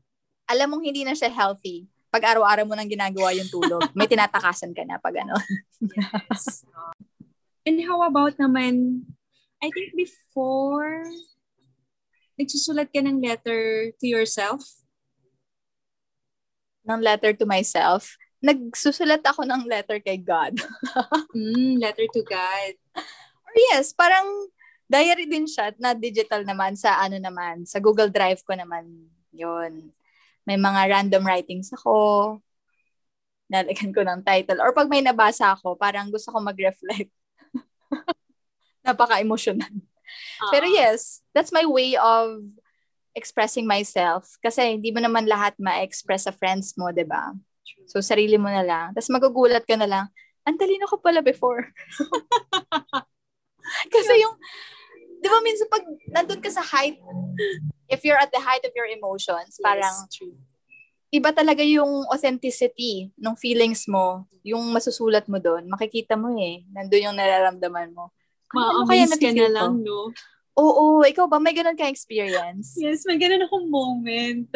alam 0.49 0.73
mong 0.73 0.83
hindi 0.89 1.05
na 1.05 1.13
siya 1.13 1.29
healthy 1.29 1.85
pag 2.09 2.33
araw-araw 2.33 2.65
mo 2.65 2.73
nang 2.73 2.89
ginagawa 2.89 3.29
yung 3.37 3.45
tulog. 3.51 3.85
May 3.93 4.09
tinatakasan 4.09 4.73
ka 4.73 4.81
na 4.87 4.97
pag 4.97 5.21
ano. 5.21 5.37
Yes. 5.83 6.65
And 7.61 7.77
how 7.85 8.01
about 8.01 8.41
naman, 8.41 9.05
I 9.61 9.69
think 9.69 9.93
before, 9.93 11.05
nagsusulat 12.41 12.89
ka 12.89 13.05
ng 13.05 13.21
letter 13.21 13.93
to 14.01 14.05
yourself? 14.09 14.65
ng 16.85 17.01
letter 17.01 17.33
to 17.33 17.49
myself. 17.49 18.13
Nagsusulat 18.45 19.25
ako 19.25 19.41
ng 19.41 19.65
letter 19.65 19.97
kay 19.99 20.21
God. 20.21 20.53
Mm, 21.35 21.81
letter 21.81 22.05
to 22.13 22.21
God. 22.23 22.77
Yes, 23.55 23.95
parang 23.95 24.27
diary 24.85 25.25
din 25.25 25.47
siya 25.47 25.71
na 25.79 25.95
digital 25.95 26.43
naman 26.45 26.75
sa 26.77 26.99
ano 27.01 27.17
naman, 27.17 27.63
sa 27.65 27.79
Google 27.79 28.11
Drive 28.11 28.43
ko 28.45 28.53
naman 28.53 28.85
yon 29.33 29.89
May 30.45 30.59
mga 30.61 30.81
random 30.91 31.23
writings 31.25 31.73
ako. 31.73 32.37
Nalagyan 33.49 33.93
ko 33.95 34.01
ng 34.05 34.21
title. 34.21 34.61
Or 34.61 34.75
pag 34.75 34.89
may 34.91 35.01
nabasa 35.01 35.53
ako, 35.57 35.73
parang 35.73 36.13
gusto 36.13 36.29
ko 36.29 36.37
mag-reflect. 36.37 37.09
Napaka-emotional. 38.85 39.73
Pero 40.53 40.65
Ah, 40.69 40.73
yes, 40.73 41.25
that's 41.33 41.49
my 41.49 41.65
way 41.65 41.97
of 41.97 42.45
expressing 43.17 43.65
myself. 43.65 44.37
Kasi 44.43 44.77
hindi 44.77 44.93
mo 44.93 45.01
naman 45.01 45.25
lahat 45.25 45.57
ma-express 45.57 46.29
sa 46.29 46.33
friends 46.35 46.77
mo, 46.77 46.93
'di 46.93 47.07
ba? 47.09 47.33
So, 47.89 48.01
sarili 48.01 48.37
mo 48.37 48.49
na 48.49 48.61
lang. 48.61 48.93
Tapos 48.93 49.09
magugulat 49.09 49.65
ka 49.65 49.77
na 49.77 49.89
lang, 49.89 50.05
ang 50.45 50.57
talino 50.57 50.85
ko 50.85 51.01
pala 51.01 51.25
before. 51.25 51.73
Kasi 53.93 54.13
yung, 54.21 54.35
di 55.19 55.27
ba 55.27 55.39
minsan 55.41 55.67
pag 55.67 55.83
nandun 56.09 56.41
ka 56.41 56.49
sa 56.49 56.61
height, 56.61 56.97
if 57.89 58.01
you're 58.05 58.19
at 58.19 58.29
the 58.29 58.41
height 58.41 58.63
of 58.65 58.73
your 58.73 58.85
emotions, 58.85 59.57
Yes, 59.57 59.63
parang 59.63 59.97
true. 60.09 60.35
iba 61.09 61.31
talaga 61.31 61.63
yung 61.63 62.05
authenticity 62.11 63.13
ng 63.15 63.35
feelings 63.37 63.87
mo, 63.87 64.25
yung 64.43 64.61
masusulat 64.69 65.25
mo 65.31 65.39
doon, 65.39 65.65
makikita 65.69 66.13
mo 66.19 66.33
eh, 66.35 66.65
nandun 66.69 67.11
yung 67.11 67.17
nararamdaman 67.17 67.93
mo. 67.93 68.11
Ano, 68.53 68.83
ano 68.83 68.87
kaya 68.87 69.05
Ma-amaze 69.09 69.19
ka 69.19 69.29
na 69.31 69.47
ko? 69.47 69.51
lang, 69.51 69.73
no? 69.81 69.99
Oo, 70.55 71.03
ikaw 71.03 71.27
ba? 71.27 71.35
May 71.35 71.51
ganun 71.51 71.75
ka 71.75 71.91
experience? 71.91 72.79
Yes, 72.79 73.03
may 73.03 73.19
ganun 73.19 73.43
akong 73.43 73.67
moment. 73.67 74.47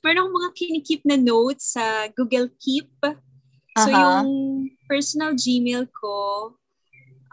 Meron 0.00 0.18
akong 0.22 0.36
mga 0.38 0.50
kinikip 0.54 1.02
na 1.02 1.18
notes 1.18 1.74
sa 1.74 2.06
Google 2.14 2.46
Keep. 2.62 2.94
So, 3.74 3.90
Aha. 3.90 3.98
yung 4.22 4.28
personal 4.86 5.34
Gmail 5.34 5.90
ko, 5.90 6.14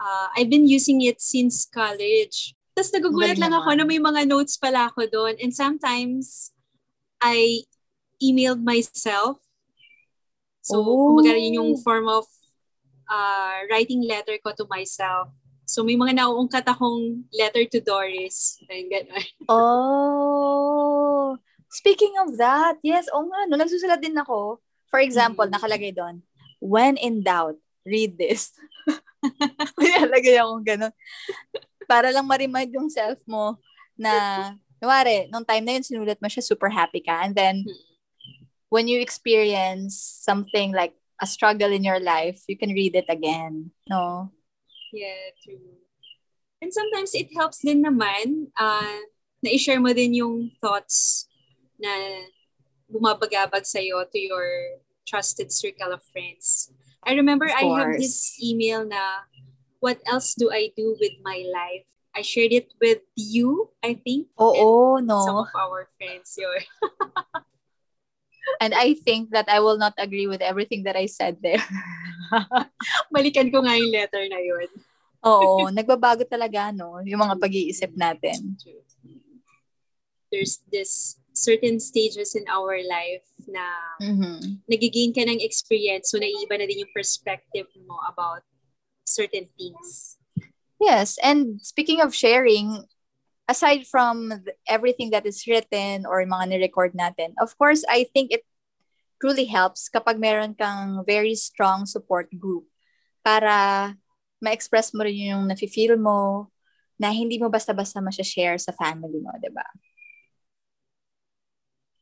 uh, 0.00 0.26
I've 0.32 0.48
been 0.48 0.64
using 0.64 1.04
it 1.04 1.20
since 1.20 1.68
college. 1.68 2.56
Tapos 2.72 2.90
nagugulat 2.96 3.36
lang 3.36 3.52
ako 3.52 3.76
na 3.76 3.84
may 3.84 4.00
mga 4.00 4.24
notes 4.24 4.56
pala 4.56 4.88
ako 4.88 5.04
doon. 5.06 5.36
And 5.36 5.52
sometimes, 5.52 6.50
I 7.20 7.68
emailed 8.16 8.64
myself. 8.64 9.44
So, 10.64 10.80
Oh. 10.80 11.12
kumbaga 11.12 11.36
yun 11.36 11.60
yung 11.60 11.72
form 11.84 12.08
of 12.08 12.24
uh, 13.06 13.68
writing 13.68 14.00
letter 14.08 14.40
ko 14.40 14.56
to 14.56 14.64
myself. 14.68 15.28
So, 15.68 15.84
may 15.84 15.94
mga 15.94 16.18
nauungkat 16.18 16.64
akong 16.66 17.28
letter 17.30 17.62
to 17.68 17.78
Doris. 17.84 18.58
Ayun, 18.66 18.88
gano'n. 18.88 19.26
Oh. 19.50 21.36
Speaking 21.70 22.14
of 22.18 22.34
that, 22.42 22.82
yes, 22.82 23.06
oo 23.14 23.22
nga, 23.30 23.46
no, 23.46 23.54
nagsusulat 23.54 24.02
din 24.02 24.18
ako. 24.18 24.58
For 24.90 24.98
example, 24.98 25.46
Mm. 25.46 25.54
nakalagay 25.54 25.92
doon, 25.94 26.26
when 26.58 26.98
in 26.98 27.22
doubt, 27.22 27.54
read 27.86 28.18
this. 28.18 28.50
May 29.78 29.90
nalagay 29.96 30.36
akong 30.40 30.64
ganun. 30.64 30.94
Para 31.84 32.08
lang 32.14 32.26
ma-remind 32.26 32.70
yung 32.72 32.88
self 32.88 33.20
mo 33.26 33.58
na, 33.98 34.54
kunwari, 34.80 35.28
nung 35.28 35.44
time 35.44 35.64
na 35.64 35.72
yun, 35.76 35.84
sinulat 35.84 36.18
mo 36.22 36.28
siya, 36.28 36.44
super 36.44 36.72
happy 36.72 37.04
ka. 37.04 37.24
And 37.24 37.36
then, 37.36 37.66
when 38.70 38.88
you 38.88 39.02
experience 39.02 39.98
something 39.98 40.72
like 40.72 40.94
a 41.20 41.26
struggle 41.26 41.70
in 41.70 41.84
your 41.84 42.00
life, 42.00 42.40
you 42.48 42.56
can 42.56 42.72
read 42.72 42.96
it 42.96 43.06
again. 43.08 43.70
No? 43.90 44.32
Yeah, 44.92 45.36
true. 45.44 45.80
And 46.62 46.72
sometimes 46.72 47.12
it 47.14 47.28
helps 47.36 47.60
din 47.64 47.84
naman 47.84 48.52
uh, 48.56 49.00
na 49.40 49.48
i-share 49.48 49.80
mo 49.80 49.92
din 49.92 50.16
yung 50.20 50.52
thoughts 50.60 51.28
na 51.80 51.88
bumabagabag 52.88 53.64
sa'yo 53.64 54.04
to 54.08 54.18
your 54.18 54.48
trusted 55.08 55.52
circle 55.52 55.92
of 55.92 56.04
friends. 56.12 56.68
I 57.04 57.14
remember 57.14 57.48
I 57.48 57.64
have 57.80 57.96
this 57.96 58.36
email 58.42 58.84
na, 58.84 59.24
what 59.80 59.98
else 60.06 60.34
do 60.34 60.52
I 60.52 60.72
do 60.76 60.96
with 61.00 61.16
my 61.24 61.44
life? 61.48 61.88
I 62.14 62.22
shared 62.22 62.52
it 62.52 62.74
with 62.80 63.00
you, 63.14 63.70
I 63.82 63.94
think. 63.94 64.28
And 64.38 65.06
no. 65.06 65.24
Some 65.24 65.36
of 65.36 65.48
our 65.54 65.88
friends. 65.96 66.36
Yun. 66.36 66.60
And 68.58 68.74
I 68.74 68.94
think 68.94 69.30
that 69.30 69.48
I 69.48 69.60
will 69.60 69.78
not 69.78 69.94
agree 69.96 70.26
with 70.26 70.42
everything 70.42 70.82
that 70.84 70.96
I 70.96 71.06
said 71.06 71.38
there. 71.40 71.62
Balikan 73.14 73.52
ko 73.52 73.62
nga 73.62 73.78
yung 73.78 73.94
letter 73.94 74.26
na 74.26 74.42
yun. 74.42 74.68
Oo, 75.22 75.68
nagbabago 75.76 76.24
talaga, 76.24 76.72
no? 76.74 76.98
Yung 77.04 77.20
mga 77.20 77.36
pag-iisip 77.38 77.92
natin. 77.94 78.56
There's 80.32 80.62
this 80.72 81.19
certain 81.40 81.80
stages 81.80 82.36
in 82.36 82.44
our 82.52 82.76
life 82.84 83.24
na 83.48 83.64
Mhm. 84.00 84.60
nagigain 84.68 85.16
ka 85.16 85.24
ng 85.24 85.40
experience 85.40 86.12
so 86.12 86.20
naiiba 86.20 86.60
na 86.60 86.68
din 86.68 86.84
yung 86.84 86.92
perspective 86.92 87.68
mo 87.88 87.96
about 88.08 88.44
certain 89.08 89.48
things. 89.56 90.16
Yes, 90.80 91.20
and 91.20 91.60
speaking 91.60 92.00
of 92.00 92.16
sharing, 92.16 92.88
aside 93.48 93.84
from 93.84 94.32
th- 94.44 94.56
everything 94.64 95.10
that 95.10 95.26
is 95.26 95.44
written 95.44 96.08
or 96.08 96.24
mga 96.24 96.56
ni-record 96.56 96.96
natin, 96.96 97.36
of 97.36 97.52
course, 97.60 97.84
I 97.84 98.08
think 98.08 98.32
it 98.32 98.46
truly 99.20 99.44
helps 99.44 99.92
kapag 99.92 100.16
meron 100.16 100.56
kang 100.56 101.04
very 101.04 101.36
strong 101.36 101.84
support 101.84 102.32
group 102.32 102.64
para 103.20 103.92
ma-express 104.40 104.96
mo 104.96 105.04
rin 105.04 105.36
yung 105.36 105.44
nafe-feel 105.52 106.00
mo 106.00 106.48
na 106.96 107.12
hindi 107.12 107.36
mo 107.36 107.52
basta-basta 107.52 108.00
masya-share 108.00 108.56
sa 108.56 108.72
family 108.72 109.20
mo, 109.20 109.32
di 109.36 109.52
ba? 109.52 109.64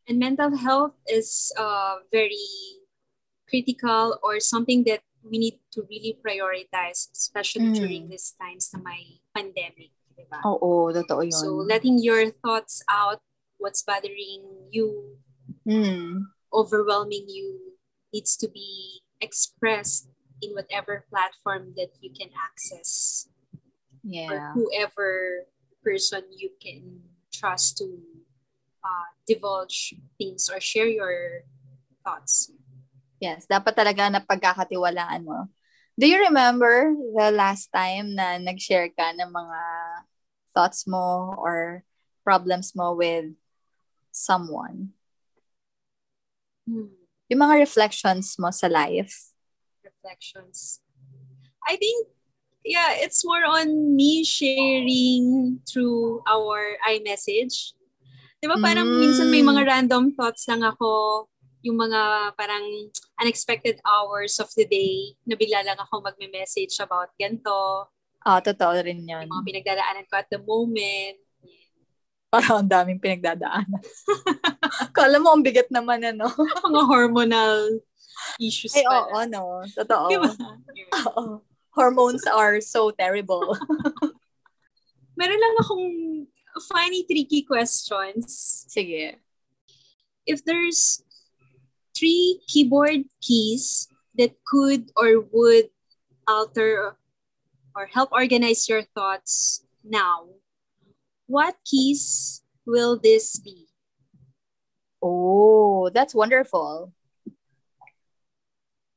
And 0.08 0.18
mental 0.18 0.56
health 0.56 0.96
is 1.06 1.52
uh, 1.58 1.96
very 2.10 2.40
critical 3.48 4.18
or 4.22 4.40
something 4.40 4.84
that 4.84 5.02
we 5.22 5.36
need 5.38 5.60
to 5.72 5.84
really 5.88 6.16
prioritize, 6.24 7.12
especially 7.12 7.68
Mm. 7.68 7.76
during 7.76 8.02
these 8.08 8.32
times 8.40 8.72
na 8.72 8.80
may 8.80 9.20
pandemic. 9.36 9.92
Diba? 10.16 10.40
Oo, 10.48 10.90
totoo 10.90 11.22
yun. 11.28 11.36
So 11.36 11.52
letting 11.60 12.00
your 12.00 12.32
thoughts 12.42 12.80
out, 12.88 13.20
what's 13.60 13.84
bothering 13.84 14.72
you, 14.72 15.20
Mm. 15.68 16.32
overwhelming 16.52 17.28
you, 17.28 17.76
needs 18.12 18.32
to 18.40 18.48
be 18.48 19.04
expressed 19.20 20.08
in 20.40 20.56
whatever 20.56 21.04
platform 21.12 21.76
that 21.76 21.92
you 22.00 22.08
can 22.16 22.32
access. 22.32 23.28
Yeah. 24.08 24.30
or 24.30 24.38
whoever 24.56 25.44
person 25.84 26.24
you 26.32 26.54
can 26.62 27.02
trust 27.28 27.76
to 27.82 28.00
uh, 28.80 29.10
divulge 29.28 29.94
things 30.16 30.48
or 30.48 30.56
share 30.58 30.88
your 30.88 31.44
thoughts. 32.00 32.48
Yes, 33.20 33.44
dapat 33.44 33.76
talaga 33.76 34.08
na 34.08 34.24
pagkakatiwalaan 34.24 35.28
mo. 35.28 35.52
Do 35.98 36.06
you 36.06 36.22
remember 36.30 36.94
the 36.94 37.34
last 37.34 37.68
time 37.74 38.14
na 38.14 38.38
nag-share 38.38 38.94
ka 38.94 39.12
ng 39.18 39.28
mga 39.28 39.60
thoughts 40.54 40.86
mo 40.86 41.34
or 41.34 41.82
problems 42.22 42.72
mo 42.72 42.94
with 42.94 43.34
someone? 44.14 44.94
Hmm. 46.64 46.94
Yung 47.28 47.42
mga 47.42 47.60
reflections 47.60 48.38
mo 48.38 48.54
sa 48.54 48.70
life. 48.70 49.34
Reflections. 49.82 50.80
I 51.66 51.76
think, 51.76 52.08
yeah, 52.64 52.94
it's 53.02 53.26
more 53.26 53.42
on 53.44 53.96
me 53.98 54.22
sharing 54.22 55.58
through 55.66 56.22
our 56.30 56.78
iMessage. 56.86 57.74
Di 58.38 58.46
ba 58.46 58.54
parang 58.56 58.86
Mm. 58.86 58.98
minsan 59.02 59.28
may 59.28 59.42
mga 59.42 59.66
random 59.66 60.14
thoughts 60.14 60.46
lang 60.46 60.62
ako, 60.62 61.26
yung 61.60 61.74
mga 61.74 62.00
parang 62.38 62.62
unexpected 63.18 63.82
hours 63.82 64.38
of 64.38 64.46
the 64.54 64.62
day, 64.62 65.18
na 65.26 65.34
bigla 65.34 65.66
lang 65.66 65.74
ako 65.74 65.98
magme-message 66.00 66.78
about 66.78 67.10
ganito, 67.18 67.90
Ah, 68.22 68.38
totoo 68.38 68.78
rin 68.78 69.02
yun. 69.02 69.26
yung 69.26 69.30
mga 69.32 69.46
pinagdadaanan 69.46 70.06
ko 70.06 70.14
at 70.14 70.28
the 70.30 70.38
moment. 70.38 71.18
Parang 72.28 72.62
ang 72.62 72.70
daming 72.70 73.00
pinagdadaanan. 73.00 73.82
Kala 74.96 75.16
mo 75.18 75.32
ang 75.32 75.42
bigat 75.42 75.70
naman, 75.72 75.98
ano? 76.04 76.28
mga 76.66 76.82
hormonal 76.86 77.82
issues 78.38 78.74
Ay, 78.76 78.84
pala. 78.84 79.02
oo, 79.08 79.18
no. 79.26 79.42
Totoo. 79.66 80.06
Diba? 80.12 80.30
Oo. 81.08 81.40
Hormones 81.74 82.22
are 82.26 82.58
so 82.60 82.90
terrible. 82.90 83.54
Meron 85.18 85.40
lang 85.40 85.54
akong 85.58 85.86
funny, 86.60 87.04
tricky 87.04 87.42
questions. 87.42 88.66
Sige. 88.68 89.16
If 90.26 90.44
there's 90.44 91.02
three 91.96 92.40
keyboard 92.46 93.08
keys 93.20 93.88
that 94.16 94.36
could 94.44 94.92
or 94.96 95.24
would 95.32 95.70
alter 96.28 96.96
or 97.74 97.86
help 97.86 98.12
organize 98.12 98.68
your 98.68 98.82
thoughts 98.82 99.64
now, 99.82 100.28
what 101.26 101.56
keys 101.64 102.42
will 102.66 102.98
this 102.98 103.38
be? 103.38 103.66
Oh, 105.02 105.88
that's 105.90 106.14
wonderful. 106.14 106.92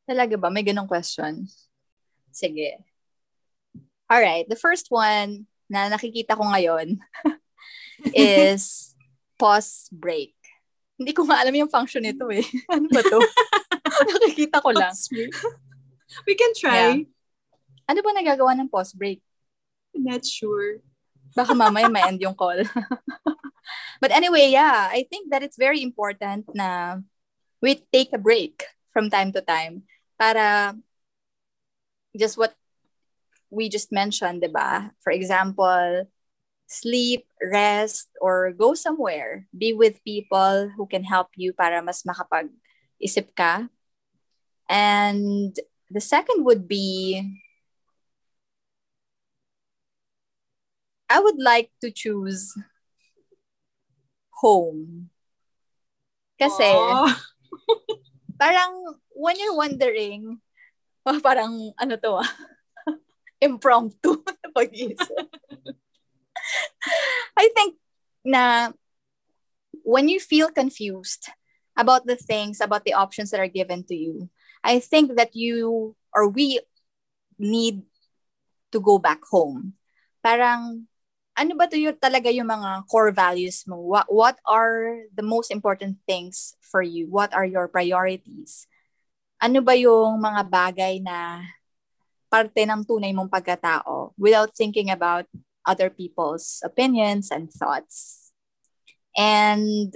Talaga 0.09 0.35
ba? 0.35 0.49
May 0.49 0.65
ganong 0.65 0.89
question? 0.89 1.47
Sige. 2.33 2.81
Alright, 4.11 4.49
the 4.49 4.59
first 4.59 4.91
one 4.91 5.47
na 5.71 5.87
nakikita 5.87 6.35
ko 6.35 6.43
ngayon 6.51 6.99
is 8.13 8.95
pause 9.37 9.89
break. 9.93 10.33
Hindi 11.01 11.17
ko 11.17 11.25
nga 11.25 11.41
alam 11.41 11.53
yung 11.57 11.71
function 11.71 12.05
nito 12.05 12.29
eh. 12.29 12.45
Ano 12.73 12.85
ba 12.89 13.01
to? 13.01 13.19
nakikita 14.21 14.61
ko 14.61 14.69
lang. 14.69 14.93
We 16.29 16.37
can 16.37 16.53
try. 16.53 17.05
Ano 17.89 17.99
ba 18.05 18.11
nagagawa 18.13 18.53
ng 18.57 18.69
pause 18.69 18.93
break? 18.93 19.19
Not 19.97 20.25
sure. 20.25 20.79
Baka 21.33 21.57
mamaya 21.57 21.89
ma-end 21.89 22.21
yung 22.21 22.35
call. 22.35 22.63
But 24.01 24.11
anyway, 24.11 24.49
yeah, 24.51 24.89
I 24.91 25.05
think 25.09 25.29
that 25.31 25.43
it's 25.43 25.57
very 25.57 25.81
important 25.81 26.49
na 26.53 26.99
we 27.61 27.81
take 27.93 28.11
a 28.13 28.21
break 28.21 28.65
from 28.89 29.09
time 29.09 29.31
to 29.33 29.41
time 29.41 29.85
para 30.19 30.75
just 32.17 32.37
what 32.37 32.53
we 33.49 33.69
just 33.69 33.91
mentioned, 33.93 34.41
'di 34.41 34.51
ba? 34.51 34.91
For 34.99 35.13
example, 35.13 36.09
sleep, 36.71 37.27
rest, 37.43 38.07
or 38.23 38.55
go 38.55 38.71
somewhere. 38.71 39.43
Be 39.51 39.75
with 39.75 39.99
people 40.07 40.71
who 40.71 40.87
can 40.87 41.03
help 41.03 41.35
you 41.35 41.51
para 41.51 41.83
mas 41.83 42.07
makapag-isip 42.07 43.35
ka. 43.35 43.67
And 44.71 45.51
the 45.91 45.99
second 45.99 46.47
would 46.47 46.71
be 46.71 47.19
I 51.11 51.19
would 51.19 51.43
like 51.43 51.75
to 51.83 51.91
choose 51.91 52.55
home. 54.39 55.11
Kasi, 56.39 56.71
parang 58.41 58.95
when 59.11 59.35
you're 59.35 59.59
wondering, 59.59 60.39
oh, 61.03 61.19
parang 61.27 61.75
ano 61.75 61.99
to 61.99 62.23
ah, 62.23 62.31
impromptu 63.43 64.23
na 64.23 64.47
pag-iisip. 64.55 65.27
I 67.37 67.49
think 67.55 67.75
na 68.25 68.71
when 69.83 70.09
you 70.09 70.19
feel 70.19 70.49
confused 70.49 71.29
about 71.77 72.05
the 72.05 72.15
things, 72.15 72.61
about 72.61 72.85
the 72.85 72.93
options 72.93 73.31
that 73.31 73.39
are 73.39 73.51
given 73.51 73.83
to 73.85 73.95
you, 73.95 74.29
I 74.63 74.79
think 74.79 75.15
that 75.15 75.35
you 75.35 75.95
or 76.13 76.27
we 76.29 76.59
need 77.39 77.83
to 78.71 78.79
go 78.79 78.99
back 78.99 79.23
home. 79.25 79.73
Parang 80.21 80.85
ano 81.33 81.51
ba 81.55 81.65
to 81.65 81.79
yung 81.79 81.97
talaga 81.97 82.29
yung 82.29 82.47
mga 82.47 82.85
core 82.85 83.11
values 83.11 83.63
mo? 83.65 83.79
What 83.79 84.11
what 84.11 84.37
are 84.45 85.07
the 85.15 85.25
most 85.25 85.49
important 85.49 85.97
things 86.05 86.53
for 86.59 86.83
you? 86.83 87.07
What 87.07 87.33
are 87.33 87.47
your 87.47 87.67
priorities? 87.71 88.67
Ano 89.41 89.63
ba 89.65 89.73
yung 89.73 90.21
mga 90.21 90.41
bagay 90.45 91.01
na 91.01 91.41
parte 92.31 92.63
ng 92.63 92.85
tunay 92.85 93.11
mong 93.11 93.27
pagkatao 93.27 94.15
without 94.15 94.53
thinking 94.55 94.93
about 94.93 95.25
other 95.65 95.89
people's 95.89 96.61
opinions 96.63 97.29
and 97.31 97.51
thoughts? 97.51 98.31
And 99.15 99.93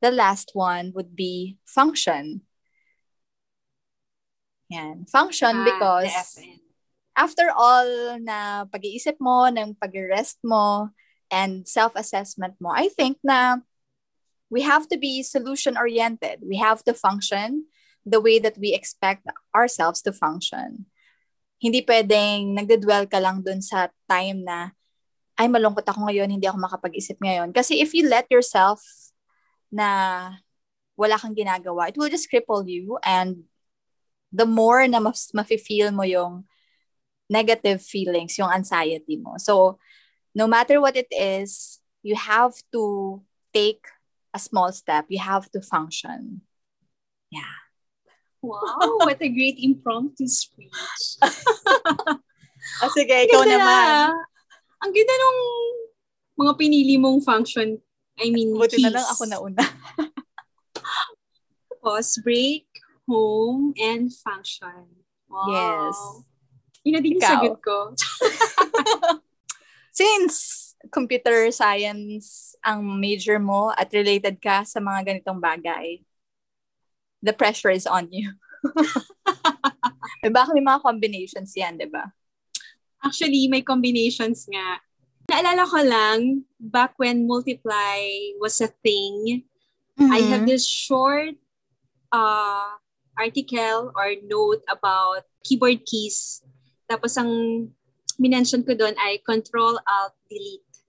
the 0.00 0.10
last 0.10 0.50
one 0.54 0.92
would 0.94 1.14
be 1.14 1.58
function. 1.64 2.42
Yan. 4.70 5.04
Function 5.06 5.56
Ah, 5.56 5.64
because 5.64 6.40
after 7.16 7.52
all 7.54 8.18
na 8.18 8.64
pag-iisip 8.64 9.20
mo, 9.20 9.46
ng 9.46 9.76
pag-rest 9.76 10.38
mo, 10.42 10.90
and 11.30 11.68
self-assessment 11.68 12.56
mo, 12.60 12.72
I 12.72 12.88
think 12.88 13.18
na 13.24 13.64
we 14.50 14.62
have 14.62 14.88
to 14.88 14.98
be 14.98 15.22
solution-oriented. 15.22 16.44
We 16.44 16.56
have 16.56 16.84
to 16.84 16.92
function 16.92 17.68
the 18.04 18.20
way 18.20 18.38
that 18.40 18.58
we 18.58 18.74
expect 18.74 19.24
ourselves 19.54 20.02
to 20.02 20.12
function. 20.12 20.92
hindi 21.62 21.86
pwedeng 21.86 22.58
nagdedwell 22.58 23.06
ka 23.06 23.22
lang 23.22 23.46
dun 23.46 23.62
sa 23.62 23.86
time 24.10 24.42
na, 24.42 24.74
ay, 25.40 25.48
malungkot 25.48 25.84
ako 25.88 26.08
ngayon, 26.08 26.28
hindi 26.28 26.46
ako 26.46 26.60
makapag-isip 26.60 27.16
ngayon. 27.20 27.50
Kasi 27.56 27.80
if 27.80 27.96
you 27.96 28.08
let 28.08 28.28
yourself 28.28 28.84
na 29.72 29.88
wala 30.96 31.16
kang 31.16 31.32
ginagawa, 31.34 31.88
it 31.88 31.96
will 31.96 32.12
just 32.12 32.28
cripple 32.28 32.62
you 32.68 33.00
and 33.02 33.48
the 34.32 34.44
more 34.44 34.84
na 34.88 35.00
mas 35.00 35.32
mafe-feel 35.32 35.92
mo 35.92 36.04
yung 36.04 36.44
negative 37.32 37.80
feelings, 37.80 38.36
yung 38.36 38.52
anxiety 38.52 39.16
mo. 39.16 39.40
So, 39.40 39.80
no 40.36 40.44
matter 40.48 40.80
what 40.80 40.96
it 40.96 41.08
is, 41.08 41.80
you 42.04 42.16
have 42.16 42.52
to 42.72 43.20
take 43.52 43.84
a 44.34 44.38
small 44.38 44.72
step. 44.72 45.06
You 45.08 45.20
have 45.20 45.48
to 45.52 45.60
function. 45.60 46.42
Yeah. 47.30 47.56
Wow, 48.42 49.06
what 49.06 49.22
a 49.22 49.30
great 49.30 49.56
impromptu 49.62 50.26
speech. 50.26 50.72
oh, 52.82 52.90
sige, 52.96 53.14
ikaw 53.30 53.46
Ganda 53.46 53.54
naman. 53.54 53.86
na. 53.86 54.31
Ang 54.82 54.90
ganda 54.90 55.14
nung 55.14 55.40
mga 56.42 56.52
pinili 56.58 56.98
mong 56.98 57.22
function. 57.22 57.78
I 58.18 58.34
mean, 58.34 58.52
Buti 58.52 58.82
na 58.82 58.92
lang 58.92 59.06
ako 59.06 59.22
nauna. 59.30 59.62
Pause, 61.82 62.22
break, 62.22 62.66
home, 63.06 63.74
and 63.78 64.10
function. 64.10 65.06
Wow. 65.30 65.50
Yes. 65.50 65.98
Yun 66.82 66.92
na 66.98 67.00
din 67.00 67.18
yung 67.18 67.22
sagot 67.22 67.58
ko. 67.62 67.94
Since 69.98 70.74
computer 70.90 71.46
science 71.54 72.58
ang 72.66 72.82
major 72.98 73.38
mo 73.38 73.70
at 73.74 73.90
related 73.94 74.42
ka 74.42 74.66
sa 74.66 74.82
mga 74.82 75.14
ganitong 75.14 75.38
bagay, 75.38 76.02
the 77.22 77.30
pressure 77.30 77.70
is 77.70 77.86
on 77.86 78.10
you. 78.10 78.34
Baka 80.34 80.54
may 80.54 80.62
mga 80.62 80.82
combinations 80.82 81.54
yan, 81.54 81.78
di 81.78 81.86
ba? 81.86 82.10
Actually, 83.02 83.48
may 83.50 83.62
combinations 83.62 84.46
nga. 84.46 84.78
Naalala 85.30 85.66
ko 85.66 85.80
lang, 85.82 86.20
back 86.58 86.94
when 86.96 87.26
multiply 87.26 87.98
was 88.38 88.60
a 88.60 88.70
thing, 88.82 89.44
I 89.98 90.24
have 90.30 90.46
this 90.46 90.66
short 90.66 91.36
uh, 92.10 92.74
article 93.18 93.92
or 93.94 94.08
note 94.24 94.62
about 94.66 95.22
keyboard 95.44 95.84
keys. 95.86 96.42
Tapos 96.90 97.16
ang 97.16 97.30
minention 98.18 98.66
ko 98.66 98.74
doon 98.74 98.94
ay 98.98 99.22
Control 99.22 99.78
Alt 99.86 100.14
Delete. 100.28 100.84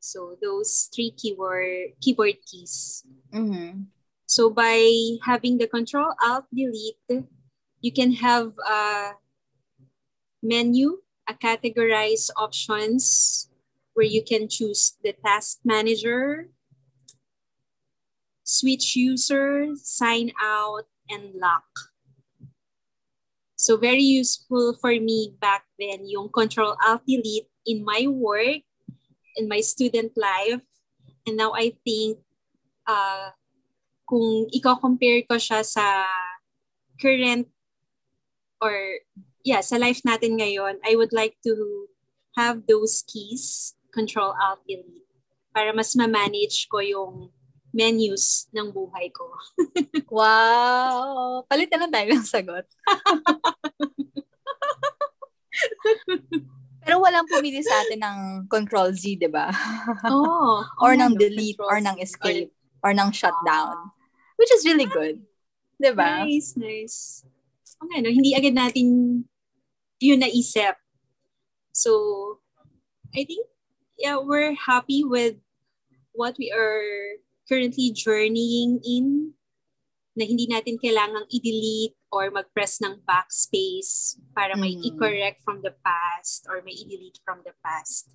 So 0.00 0.36
those 0.42 0.88
three 0.92 1.12
keyword 1.12 1.98
keyboard 2.00 2.40
keys. 2.46 3.04
Mhm. 3.32 3.92
So 4.26 4.50
by 4.50 4.80
having 5.24 5.56
the 5.56 5.68
Control 5.68 6.12
Alt 6.20 6.48
Delete, 6.52 7.24
you 7.80 7.92
can 7.92 8.12
have 8.20 8.52
a 8.64 9.16
menu, 10.42 11.00
a 11.28 11.34
categorize 11.34 12.30
options 12.36 13.48
where 13.92 14.06
you 14.06 14.24
can 14.24 14.48
choose 14.48 14.96
the 15.04 15.12
task 15.12 15.60
manager, 15.64 16.48
switch 18.44 18.96
user, 18.96 19.68
sign 19.76 20.32
out, 20.40 20.88
and 21.10 21.34
lock. 21.36 21.68
So 23.56 23.76
very 23.76 24.06
useful 24.06 24.78
for 24.80 24.94
me 24.96 25.34
back 25.40 25.66
then 25.78 26.08
yung 26.08 26.30
Control 26.30 26.76
Alt 26.80 27.02
Delete 27.04 27.50
in 27.66 27.84
my 27.84 28.06
work, 28.06 28.62
in 29.36 29.48
my 29.48 29.60
student 29.60 30.12
life. 30.16 30.62
And 31.26 31.36
now 31.36 31.52
I 31.52 31.74
think 31.84 32.22
uh, 32.86 33.34
kung 34.08 34.48
i-compare 34.54 35.26
ko 35.28 35.36
siya 35.36 35.60
sa 35.66 36.06
current 36.96 37.50
or 38.62 39.02
yeah, 39.48 39.64
sa 39.64 39.80
life 39.80 40.04
natin 40.04 40.36
ngayon, 40.36 40.76
I 40.84 40.92
would 40.92 41.16
like 41.16 41.40
to 41.48 41.88
have 42.36 42.68
those 42.68 43.00
keys, 43.08 43.72
Control 43.96 44.36
Alt 44.36 44.60
Delete, 44.68 45.08
para 45.56 45.72
mas 45.72 45.96
ma-manage 45.96 46.68
ko 46.68 46.84
yung 46.84 47.32
menus 47.72 48.44
ng 48.52 48.68
buhay 48.68 49.08
ko. 49.08 49.24
Wow! 50.12 51.44
Palitan 51.48 51.84
lang 51.84 51.92
tayo 51.92 52.08
ng 52.12 52.24
sagot. 52.24 52.64
Pero 56.80 57.04
walang 57.04 57.28
pumili 57.28 57.60
sa 57.60 57.84
atin 57.84 58.00
ng 58.00 58.18
Control 58.48 58.92
Z, 58.96 59.20
di 59.20 59.28
ba? 59.28 59.52
Oh, 60.08 60.64
or 60.80 60.96
oh, 60.96 61.00
ng 61.00 61.12
no, 61.12 61.20
delete, 61.20 61.60
or 61.60 61.76
ng 61.84 62.00
escape, 62.00 62.48
or 62.80 62.96
ng 62.96 63.12
shutdown. 63.12 63.92
Which 64.40 64.48
is 64.56 64.64
really 64.64 64.88
good. 64.88 65.20
Di 65.76 65.92
ba? 65.92 66.24
Nice, 66.24 66.56
nice. 66.56 67.28
Okay, 67.78 68.00
no, 68.00 68.08
hindi 68.08 68.32
agad 68.32 68.56
natin 68.56 68.86
yun 70.00 70.22
naisip. 70.22 70.74
So, 71.72 72.40
I 73.14 73.24
think, 73.24 73.46
yeah, 73.98 74.18
we're 74.18 74.54
happy 74.54 75.04
with 75.04 75.36
what 76.12 76.34
we 76.38 76.50
are 76.50 77.18
currently 77.48 77.94
journeying 77.94 78.80
in 78.84 79.34
na 80.18 80.26
hindi 80.26 80.50
natin 80.50 80.82
kailangang 80.82 81.30
i-delete 81.30 81.94
or 82.10 82.26
mag-press 82.34 82.82
ng 82.82 82.98
backspace 83.06 84.18
para 84.34 84.58
may 84.58 84.74
Mm. 84.74 84.82
i-correct 84.90 85.38
from 85.46 85.62
the 85.62 85.70
past 85.86 86.42
or 86.50 86.58
may 86.66 86.74
i-delete 86.74 87.22
from 87.22 87.46
the 87.46 87.54
past. 87.62 88.10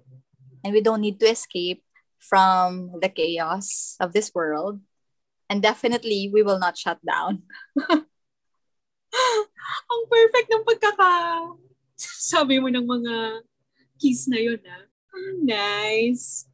And 0.64 0.76
we 0.76 0.84
don't 0.84 1.00
need 1.00 1.20
to 1.24 1.32
escape 1.32 1.84
from 2.20 3.00
the 3.00 3.08
chaos 3.08 3.96
of 4.04 4.12
this 4.12 4.36
world. 4.36 4.84
And 5.48 5.64
definitely, 5.64 6.28
we 6.32 6.44
will 6.44 6.60
not 6.60 6.76
shut 6.76 7.00
down. 7.04 7.48
Ang 9.92 10.04
perfect 10.10 10.48
ng 10.52 10.64
pagkaka 10.68 11.12
sabi 12.34 12.60
mo 12.60 12.68
ng 12.68 12.86
mga 12.86 13.16
keys 14.00 14.28
na 14.28 14.40
yun, 14.40 14.60
ah. 14.68 14.86
Ang 15.14 15.46
Nice. 15.46 16.50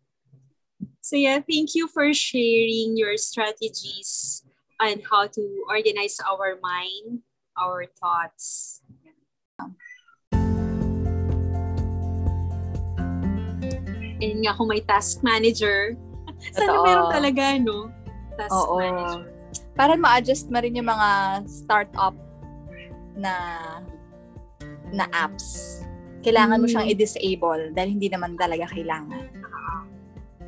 So 0.99 1.15
yeah, 1.15 1.41
thank 1.41 1.73
you 1.73 1.87
for 1.87 2.13
sharing 2.13 2.93
your 2.93 3.17
strategies 3.17 4.43
on 4.77 5.01
how 5.09 5.25
to 5.25 5.43
organize 5.65 6.21
our 6.21 6.59
mind, 6.61 7.25
our 7.57 7.87
thoughts. 7.97 8.79
And 14.19 14.43
nga 14.43 14.53
kung 14.53 14.67
may 14.67 14.83
task 14.83 15.23
manager, 15.23 15.95
sana 16.55 16.83
meron 16.83 17.07
talaga, 17.09 17.57
no? 17.57 17.89
Task 18.35 18.53
Oo. 18.53 18.77
manager. 18.77 19.23
Para 19.73 19.95
ma-adjust 19.95 20.51
mo 20.51 20.59
rin 20.59 20.75
yung 20.75 20.91
mga 20.91 21.41
startup 21.47 22.13
na 23.15 23.33
na 24.93 25.05
apps. 25.13 25.79
Kailangan 26.19 26.59
mo 26.59 26.67
siyang 26.67 26.89
i-disable 26.91 27.71
dahil 27.71 27.95
hindi 27.95 28.11
naman 28.11 28.35
talaga 28.35 28.67
kailangan. 28.75 29.31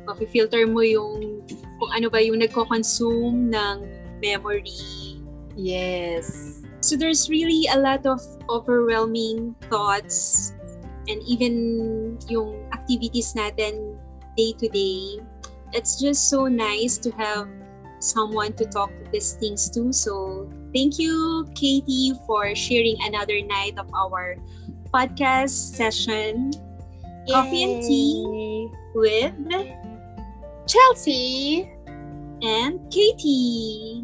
Mafi-filter 0.04 0.66
mo 0.68 0.82
yung 0.84 1.46
kung 1.80 1.90
ano 1.94 2.06
ba 2.12 2.20
yung 2.20 2.42
nagko-consume 2.42 3.50
ng 3.50 3.76
memory. 4.20 5.18
Yes. 5.56 6.60
So 6.82 6.98
there's 6.98 7.30
really 7.30 7.70
a 7.70 7.78
lot 7.78 8.06
of 8.06 8.20
overwhelming 8.50 9.54
thoughts 9.70 10.50
and 11.06 11.22
even 11.26 12.18
yung 12.26 12.66
activities 12.74 13.34
natin 13.34 13.98
day 14.36 14.52
to 14.58 14.66
day. 14.68 15.22
It's 15.72 15.98
just 15.98 16.28
so 16.28 16.46
nice 16.46 16.98
to 17.06 17.10
have 17.16 17.48
someone 18.02 18.52
to 18.58 18.66
talk 18.66 18.90
these 19.14 19.38
things 19.38 19.70
to. 19.78 19.94
So 19.94 20.46
thank 20.74 20.98
you, 20.98 21.48
Katie, 21.54 22.12
for 22.26 22.54
sharing 22.54 22.96
another 23.02 23.40
night 23.42 23.78
of 23.78 23.86
our 23.94 24.36
podcast 24.92 25.76
session. 25.76 26.52
Coffee 27.30 27.62
and 27.62 27.82
tea 27.82 28.68
with 28.94 29.32
Chelsea! 30.66 31.70
and 32.42 32.90
Katie. 32.90 34.01